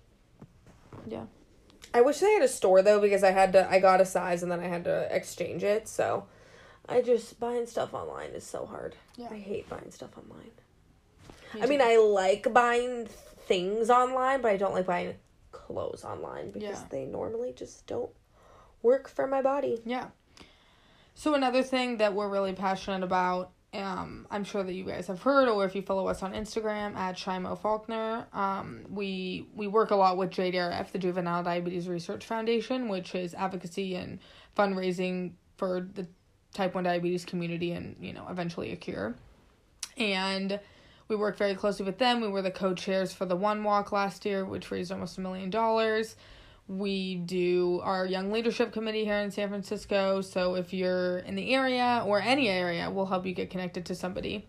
Yeah. 1.07 1.25
I 1.93 2.01
wish 2.01 2.19
they 2.19 2.31
had 2.33 2.41
a 2.41 2.47
store 2.47 2.81
though 2.81 2.99
because 3.01 3.23
I 3.23 3.31
had 3.31 3.53
to 3.53 3.69
I 3.69 3.79
got 3.79 4.01
a 4.01 4.05
size 4.05 4.41
and 4.41 4.51
then 4.51 4.59
I 4.59 4.67
had 4.67 4.83
to 4.85 5.07
exchange 5.15 5.63
it. 5.63 5.87
So 5.87 6.25
I 6.89 7.01
just 7.01 7.39
buying 7.39 7.65
stuff 7.67 7.93
online 7.93 8.29
is 8.31 8.43
so 8.45 8.65
hard. 8.65 8.95
Yeah. 9.15 9.27
I 9.29 9.37
hate 9.37 9.69
buying 9.69 9.91
stuff 9.91 10.17
online. 10.17 10.51
I 11.61 11.67
mean, 11.67 11.81
I 11.81 11.97
like 11.97 12.51
buying 12.51 13.07
things 13.47 13.89
online, 13.91 14.41
but 14.41 14.49
I 14.51 14.57
don't 14.57 14.73
like 14.73 14.87
buying 14.87 15.13
clothes 15.51 16.03
online 16.03 16.49
because 16.49 16.79
Yeah. 16.79 16.85
they 16.89 17.05
normally 17.05 17.53
just 17.53 17.85
don't 17.85 18.09
work 18.83 19.09
for 19.09 19.25
my 19.25 19.41
body. 19.41 19.81
Yeah. 19.85 20.07
So 21.15 21.33
another 21.33 21.63
thing 21.63 21.97
that 21.97 22.13
we're 22.13 22.29
really 22.29 22.53
passionate 22.53 23.03
about, 23.03 23.51
um, 23.73 24.27
I'm 24.29 24.43
sure 24.43 24.63
that 24.63 24.73
you 24.73 24.83
guys 24.83 25.07
have 25.07 25.21
heard, 25.21 25.47
or 25.47 25.65
if 25.65 25.73
you 25.75 25.81
follow 25.81 26.07
us 26.07 26.21
on 26.21 26.33
Instagram 26.33 26.95
at 26.95 27.15
Shimo 27.15 27.59
Faulkner, 27.59 28.27
um, 28.33 28.85
we 28.89 29.47
we 29.55 29.67
work 29.67 29.91
a 29.91 29.95
lot 29.95 30.17
with 30.17 30.29
JDRF, 30.29 30.91
the 30.91 30.99
Juvenile 30.99 31.43
Diabetes 31.43 31.87
Research 31.87 32.25
Foundation, 32.25 32.87
which 32.87 33.15
is 33.15 33.33
advocacy 33.33 33.95
and 33.95 34.19
fundraising 34.55 35.33
for 35.57 35.87
the 35.93 36.07
type 36.53 36.75
one 36.75 36.83
diabetes 36.83 37.25
community, 37.25 37.71
and 37.71 37.95
you 37.99 38.13
know 38.13 38.27
eventually 38.29 38.71
a 38.71 38.75
cure. 38.75 39.15
And 39.97 40.59
we 41.07 41.15
work 41.15 41.37
very 41.37 41.55
closely 41.55 41.85
with 41.85 41.97
them. 41.97 42.21
We 42.21 42.27
were 42.27 42.41
the 42.41 42.51
co-chairs 42.51 43.13
for 43.13 43.25
the 43.25 43.35
One 43.35 43.63
Walk 43.63 43.91
last 43.91 44.25
year, 44.25 44.45
which 44.45 44.71
raised 44.71 44.91
almost 44.91 45.17
a 45.17 45.21
million 45.21 45.49
dollars. 45.49 46.15
We 46.67 47.15
do 47.15 47.81
our 47.83 48.05
Young 48.05 48.31
Leadership 48.31 48.71
Committee 48.71 49.03
here 49.03 49.19
in 49.19 49.31
San 49.31 49.49
Francisco. 49.49 50.21
So 50.21 50.55
if 50.55 50.73
you're 50.73 51.19
in 51.19 51.35
the 51.35 51.53
area 51.53 52.03
or 52.05 52.21
any 52.21 52.47
area, 52.47 52.89
we'll 52.89 53.05
help 53.05 53.25
you 53.25 53.33
get 53.33 53.49
connected 53.49 53.85
to 53.87 53.95
somebody. 53.95 54.45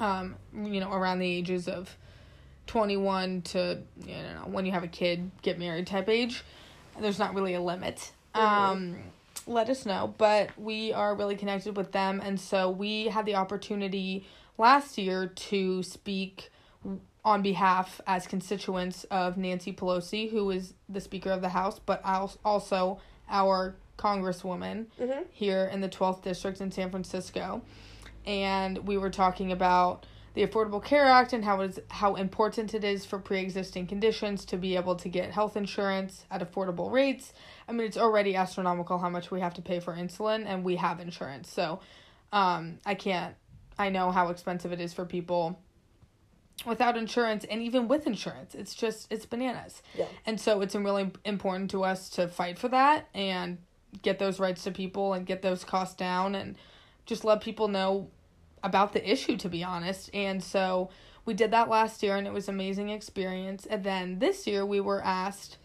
Um, 0.00 0.36
you 0.52 0.80
know, 0.80 0.92
around 0.92 1.20
the 1.20 1.30
ages 1.30 1.68
of 1.68 1.96
21 2.66 3.42
to 3.42 3.80
you 4.04 4.12
know 4.14 4.42
when 4.46 4.64
you 4.66 4.72
have 4.72 4.84
a 4.84 4.88
kid, 4.88 5.30
get 5.42 5.58
married 5.58 5.86
type 5.86 6.08
age. 6.08 6.44
There's 7.00 7.18
not 7.18 7.34
really 7.34 7.54
a 7.54 7.60
limit. 7.60 8.12
Um, 8.34 8.96
let 9.46 9.68
us 9.70 9.86
know, 9.86 10.14
but 10.18 10.50
we 10.58 10.92
are 10.92 11.14
really 11.14 11.34
connected 11.34 11.76
with 11.76 11.92
them, 11.92 12.20
and 12.22 12.38
so 12.38 12.70
we 12.70 13.06
had 13.06 13.24
the 13.26 13.34
opportunity 13.34 14.26
last 14.58 14.98
year 14.98 15.26
to 15.26 15.82
speak 15.82 16.50
on 17.28 17.42
behalf 17.42 18.00
as 18.06 18.26
constituents 18.26 19.04
of 19.10 19.36
Nancy 19.36 19.70
Pelosi, 19.70 20.30
who 20.30 20.50
is 20.50 20.72
the 20.88 21.00
Speaker 21.00 21.30
of 21.30 21.42
the 21.42 21.50
House, 21.50 21.78
but 21.78 22.00
also 22.42 22.98
our 23.28 23.76
Congresswoman 23.98 24.86
Mhm. 24.98 25.26
here 25.30 25.68
in 25.70 25.82
the 25.82 25.90
12th 25.90 26.22
District 26.22 26.58
in 26.62 26.70
San 26.70 26.90
Francisco. 26.90 27.60
And 28.24 28.78
we 28.88 28.96
were 28.96 29.10
talking 29.10 29.52
about 29.52 30.06
the 30.32 30.46
Affordable 30.46 30.82
Care 30.82 31.04
Act 31.04 31.34
and 31.34 31.44
how 31.44 31.60
is 31.60 31.78
how 31.88 32.14
important 32.14 32.72
it 32.72 32.82
is 32.84 33.04
for 33.04 33.18
pre-existing 33.18 33.86
conditions 33.88 34.46
to 34.46 34.56
be 34.56 34.76
able 34.76 34.94
to 34.96 35.08
get 35.10 35.32
health 35.32 35.54
insurance 35.54 36.24
at 36.30 36.40
affordable 36.40 36.90
rates. 36.90 37.34
I 37.68 37.72
mean, 37.72 37.86
it's 37.86 37.98
already 37.98 38.36
astronomical 38.36 38.98
how 38.98 39.10
much 39.10 39.30
we 39.30 39.40
have 39.40 39.52
to 39.54 39.62
pay 39.62 39.80
for 39.80 39.94
insulin, 39.94 40.46
and 40.46 40.64
we 40.64 40.76
have 40.76 40.98
insurance, 41.00 41.50
so 41.50 41.80
um, 42.32 42.78
I 42.86 42.94
can't. 42.94 43.34
I 43.78 43.90
know 43.90 44.10
how 44.12 44.28
expensive 44.28 44.72
it 44.72 44.80
is 44.80 44.94
for 44.94 45.04
people 45.04 45.58
without 46.66 46.96
insurance 46.96 47.44
and 47.50 47.62
even 47.62 47.86
with 47.88 48.06
insurance 48.06 48.54
it's 48.54 48.74
just 48.74 49.06
it's 49.12 49.24
bananas 49.26 49.82
Yeah. 49.94 50.06
and 50.26 50.40
so 50.40 50.60
it's 50.60 50.74
really 50.74 51.10
important 51.24 51.70
to 51.70 51.84
us 51.84 52.10
to 52.10 52.28
fight 52.28 52.58
for 52.58 52.68
that 52.68 53.08
and 53.14 53.58
get 54.02 54.18
those 54.18 54.38
rights 54.40 54.64
to 54.64 54.70
people 54.70 55.12
and 55.14 55.24
get 55.24 55.42
those 55.42 55.64
costs 55.64 55.94
down 55.94 56.34
and 56.34 56.56
just 57.06 57.24
let 57.24 57.40
people 57.40 57.68
know 57.68 58.10
about 58.62 58.92
the 58.92 59.10
issue 59.10 59.36
to 59.36 59.48
be 59.48 59.62
honest 59.62 60.10
and 60.12 60.42
so 60.42 60.90
we 61.24 61.32
did 61.34 61.50
that 61.52 61.68
last 61.68 62.02
year 62.02 62.16
and 62.16 62.26
it 62.26 62.32
was 62.32 62.48
an 62.48 62.54
amazing 62.54 62.90
experience 62.90 63.64
and 63.66 63.84
then 63.84 64.18
this 64.18 64.46
year 64.46 64.66
we 64.66 64.80
were 64.80 65.02
asked 65.04 65.58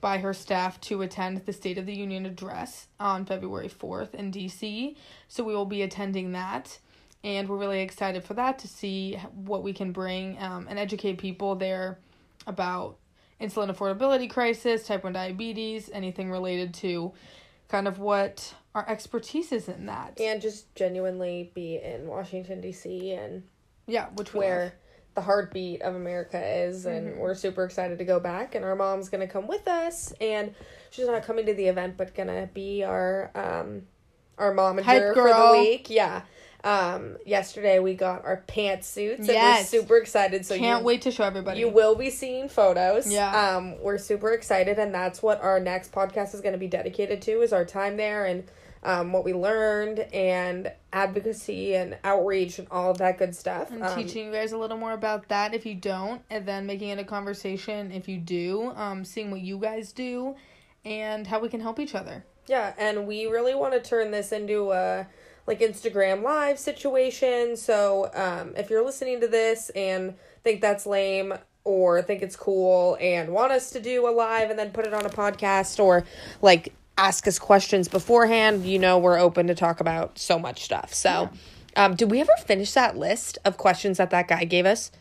by 0.00 0.18
her 0.18 0.32
staff 0.32 0.80
to 0.80 1.02
attend 1.02 1.44
the 1.44 1.52
State 1.52 1.76
of 1.78 1.86
the 1.86 1.94
Union 1.94 2.24
address 2.24 2.86
on 2.98 3.24
February 3.26 3.68
4th 3.68 4.14
in 4.14 4.32
DC. 4.32 4.96
So 5.28 5.44
we 5.44 5.54
will 5.54 5.66
be 5.66 5.82
attending 5.82 6.32
that. 6.32 6.78
And 7.22 7.48
we're 7.48 7.58
really 7.58 7.80
excited 7.80 8.24
for 8.24 8.34
that 8.34 8.58
to 8.60 8.68
see 8.68 9.16
what 9.34 9.62
we 9.62 9.72
can 9.72 9.92
bring 9.92 10.38
um, 10.38 10.66
and 10.70 10.78
educate 10.78 11.18
people 11.18 11.54
there 11.54 11.98
about 12.46 12.96
insulin 13.40 13.74
affordability 13.74 14.28
crisis, 14.30 14.86
type 14.86 15.04
1 15.04 15.12
diabetes, 15.12 15.90
anything 15.92 16.30
related 16.30 16.72
to 16.74 17.12
kind 17.68 17.86
of 17.86 17.98
what 17.98 18.54
our 18.74 18.88
expertise 18.88 19.52
is 19.52 19.68
in 19.68 19.86
that. 19.86 20.20
And 20.20 20.40
just 20.40 20.74
genuinely 20.74 21.50
be 21.54 21.76
in 21.76 22.06
Washington, 22.06 22.60
D.C., 22.60 23.12
and 23.12 23.42
yeah, 23.86 24.08
which 24.14 24.34
where 24.34 24.62
love. 24.62 24.72
the 25.14 25.20
heartbeat 25.22 25.82
of 25.82 25.94
America 25.94 26.40
is, 26.64 26.86
and 26.86 27.16
we're 27.18 27.34
super 27.34 27.64
excited 27.64 27.98
to 27.98 28.04
go 28.04 28.20
back. 28.20 28.54
And 28.54 28.64
our 28.64 28.76
mom's 28.76 29.08
gonna 29.08 29.26
come 29.26 29.46
with 29.46 29.66
us, 29.66 30.12
and 30.20 30.54
she's 30.90 31.06
not 31.06 31.24
coming 31.24 31.46
to 31.46 31.54
the 31.54 31.66
event, 31.66 31.96
but 31.96 32.14
gonna 32.14 32.48
be 32.52 32.84
our 32.84 33.30
um 33.34 33.82
our 34.38 34.54
momager 34.54 35.14
for 35.14 35.28
the 35.28 35.58
week. 35.60 35.90
Yeah. 35.90 36.22
Um, 36.62 37.16
yesterday 37.24 37.78
we 37.78 37.94
got 37.94 38.24
our 38.24 38.42
pantsuits, 38.46 39.18
and 39.20 39.28
we're 39.28 39.34
Yes. 39.34 39.68
super 39.70 39.96
excited. 39.96 40.44
So 40.44 40.56
Can't 40.58 40.80
you, 40.80 40.86
wait 40.86 41.02
to 41.02 41.10
show 41.10 41.24
everybody. 41.24 41.60
You 41.60 41.68
will 41.68 41.94
be 41.94 42.10
seeing 42.10 42.48
photos. 42.48 43.10
Yeah. 43.10 43.56
Um, 43.56 43.80
we're 43.80 43.98
super 43.98 44.32
excited, 44.32 44.78
and 44.78 44.94
that's 44.94 45.22
what 45.22 45.40
our 45.42 45.58
next 45.60 45.92
podcast 45.92 46.34
is 46.34 46.40
going 46.40 46.52
to 46.52 46.58
be 46.58 46.68
dedicated 46.68 47.22
to: 47.22 47.40
is 47.42 47.52
our 47.52 47.64
time 47.64 47.96
there 47.96 48.26
and 48.26 48.44
um, 48.82 49.12
what 49.12 49.24
we 49.24 49.32
learned 49.34 50.00
and 50.12 50.72
advocacy 50.92 51.74
and 51.74 51.98
outreach 52.04 52.58
and 52.58 52.66
all 52.70 52.90
of 52.90 52.98
that 52.98 53.18
good 53.18 53.34
stuff. 53.36 53.70
and 53.70 53.82
Um, 53.82 53.94
teaching 54.02 54.26
you 54.26 54.32
guys 54.32 54.52
a 54.52 54.58
little 54.58 54.78
more 54.78 54.92
about 54.92 55.28
that 55.28 55.54
if 55.54 55.64
you 55.66 55.74
don't, 55.74 56.22
and 56.30 56.46
then 56.46 56.66
making 56.66 56.88
it 56.88 56.98
a 56.98 57.04
conversation 57.04 57.92
if 57.92 58.08
you 58.08 58.18
do, 58.18 58.72
um, 58.76 59.04
seeing 59.04 59.30
what 59.30 59.40
you 59.40 59.58
guys 59.58 59.92
do, 59.92 60.34
and 60.84 61.26
how 61.26 61.38
we 61.40 61.48
can 61.48 61.60
help 61.60 61.78
each 61.78 61.94
other. 61.94 62.24
Yeah, 62.46 62.72
and 62.78 63.06
we 63.06 63.26
really 63.26 63.54
want 63.54 63.74
to 63.74 63.80
turn 63.80 64.10
this 64.10 64.32
into 64.32 64.72
a 64.72 65.06
like 65.50 65.58
Instagram 65.58 66.22
live 66.22 66.60
situation. 66.60 67.56
So 67.56 68.08
um, 68.14 68.54
if 68.56 68.70
you're 68.70 68.84
listening 68.84 69.20
to 69.20 69.26
this 69.26 69.68
and 69.70 70.14
think 70.44 70.60
that's 70.60 70.86
lame 70.86 71.34
or 71.64 72.02
think 72.02 72.22
it's 72.22 72.36
cool 72.36 72.96
and 73.00 73.30
want 73.30 73.50
us 73.50 73.70
to 73.72 73.80
do 73.80 74.08
a 74.08 74.12
live 74.12 74.50
and 74.50 74.58
then 74.58 74.70
put 74.70 74.86
it 74.86 74.94
on 74.94 75.04
a 75.04 75.10
podcast 75.10 75.82
or 75.82 76.04
like 76.40 76.72
ask 76.96 77.26
us 77.26 77.40
questions 77.40 77.88
beforehand, 77.88 78.64
you 78.64 78.78
know 78.78 78.96
we're 78.96 79.18
open 79.18 79.48
to 79.48 79.54
talk 79.56 79.80
about 79.80 80.20
so 80.20 80.38
much 80.38 80.62
stuff. 80.62 80.94
So, 80.94 81.30
um, 81.74 81.96
did 81.96 82.12
we 82.12 82.20
ever 82.20 82.32
finish 82.46 82.72
that 82.74 82.96
list 82.96 83.36
of 83.44 83.56
questions 83.56 83.98
that 83.98 84.10
that 84.10 84.28
guy 84.28 84.44
gave 84.44 84.66
us? 84.66 84.92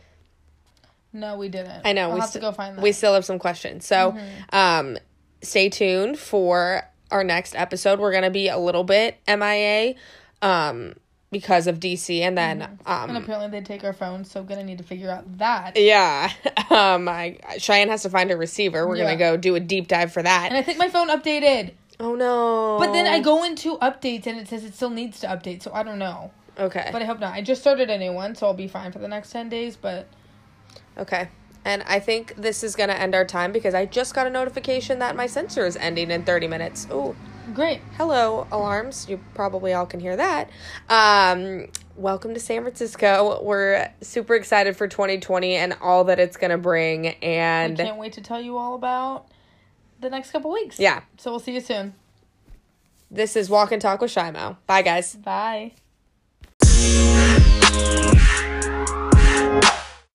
No, 1.13 1.37
we 1.37 1.49
didn't. 1.49 1.81
I 1.85 1.93
know 1.93 2.09
I'll 2.09 2.15
we 2.15 2.19
have 2.21 2.29
st- 2.29 2.41
to 2.41 2.49
go 2.49 2.51
find 2.53 2.75
that. 2.75 2.81
We 2.81 2.91
still 2.91 3.13
have 3.13 3.25
some 3.25 3.37
questions. 3.37 3.85
So, 3.85 4.17
um, 4.51 4.97
stay 5.43 5.69
tuned 5.69 6.17
for 6.17 6.89
our 7.11 7.23
next 7.23 7.55
episode. 7.55 7.99
We're 7.99 8.11
gonna 8.11 8.31
be 8.31 8.47
a 8.47 8.57
little 8.57 8.83
bit 8.83 9.17
MIA, 9.27 9.93
um, 10.41 10.93
because 11.31 11.67
of 11.67 11.79
DC, 11.79 12.21
and 12.21 12.37
then 12.37 12.61
and 12.63 13.11
um, 13.11 13.15
apparently 13.15 13.49
they 13.59 13.63
take 13.63 13.83
our 13.83 13.93
phones, 13.93 14.31
so 14.31 14.43
gonna 14.43 14.63
need 14.63 14.77
to 14.79 14.83
figure 14.83 15.09
out 15.11 15.37
that. 15.37 15.77
yeah, 15.77 16.31
um, 16.69 17.07
I 17.07 17.37
Cheyenne 17.57 17.89
has 17.89 18.01
to 18.03 18.09
find 18.09 18.29
her 18.31 18.37
receiver. 18.37 18.87
We're 18.87 18.95
Yeah. 18.97 19.03
gonna 19.05 19.17
go 19.17 19.37
do 19.37 19.55
a 19.55 19.59
deep 19.59 19.87
dive 19.87 20.11
for 20.11 20.23
that. 20.23 20.47
And. 20.49 20.57
I 20.57 20.61
think 20.63 20.77
my 20.79 20.89
phone 20.89 21.09
updated, 21.09 21.73
Oh 21.99 22.15
no! 22.15 22.77
but 22.79 22.93
then 22.93 23.05
I 23.05 23.19
go 23.19 23.43
into 23.43 23.77
updates 23.77 24.25
and 24.25 24.39
it 24.39 24.47
says 24.47 24.63
it 24.63 24.73
still 24.73 24.89
needs 24.89 25.19
to 25.19 25.27
update, 25.27 25.61
so 25.61 25.71
I 25.73 25.83
don't 25.83 25.99
know. 25.99 26.31
okay, 26.57 26.89
But 26.91 27.01
I 27.01 27.05
hope 27.05 27.19
not. 27.19 27.33
I 27.33 27.41
just 27.41 27.61
started 27.61 27.89
a 27.89 27.97
new 27.97 28.13
one, 28.13 28.33
so 28.35 28.47
I'll 28.47 28.53
be 28.53 28.67
fine 28.67 28.91
for 28.91 28.99
the 28.99 29.07
next 29.07 29.31
ten 29.31 29.49
days. 29.49 29.75
But 29.75 30.07
okay. 30.97 31.29
And 31.65 31.83
I 31.87 31.99
think 31.99 32.33
this 32.37 32.63
is 32.63 32.75
gonna 32.75 32.93
end 32.93 33.13
our 33.13 33.25
time 33.25 33.51
because 33.51 33.75
I 33.75 33.85
just 33.85 34.15
got 34.15 34.25
a 34.25 34.29
notification 34.29 34.99
that 34.99 35.15
my 35.15 35.27
sensor 35.27 35.65
is 35.65 35.75
ending 35.75 36.09
in 36.09 36.23
thirty 36.23 36.47
minutes. 36.47 36.87
Oh. 36.89 37.15
Great. 37.53 37.81
Hello, 37.97 38.47
alarms. 38.51 39.07
You 39.09 39.19
probably 39.33 39.73
all 39.73 39.85
can 39.85 39.99
hear 39.99 40.15
that. 40.15 40.49
Um, 40.87 41.67
welcome 41.95 42.33
to 42.33 42.39
San 42.39 42.61
Francisco. 42.61 43.41
We're 43.43 43.91
super 44.01 44.35
excited 44.35 44.77
for 44.77 44.87
2020 44.87 45.55
and 45.55 45.75
all 45.81 46.03
that 46.05 46.19
it's 46.19 46.37
going 46.37 46.51
to 46.51 46.57
bring. 46.57 47.07
And 47.07 47.79
I 47.79 47.83
can't 47.83 47.97
wait 47.97 48.13
to 48.13 48.21
tell 48.21 48.39
you 48.41 48.57
all 48.57 48.75
about 48.75 49.27
the 49.99 50.09
next 50.09 50.31
couple 50.31 50.51
weeks. 50.51 50.79
Yeah. 50.79 51.01
So 51.17 51.31
we'll 51.31 51.39
see 51.39 51.53
you 51.53 51.61
soon. 51.61 51.95
This 53.09 53.35
is 53.35 53.49
Walk 53.49 53.71
and 53.71 53.81
Talk 53.81 54.01
with 54.01 54.11
Shimo. 54.11 54.57
Bye, 54.67 54.83
guys. 54.83 55.15
Bye. 55.15 55.73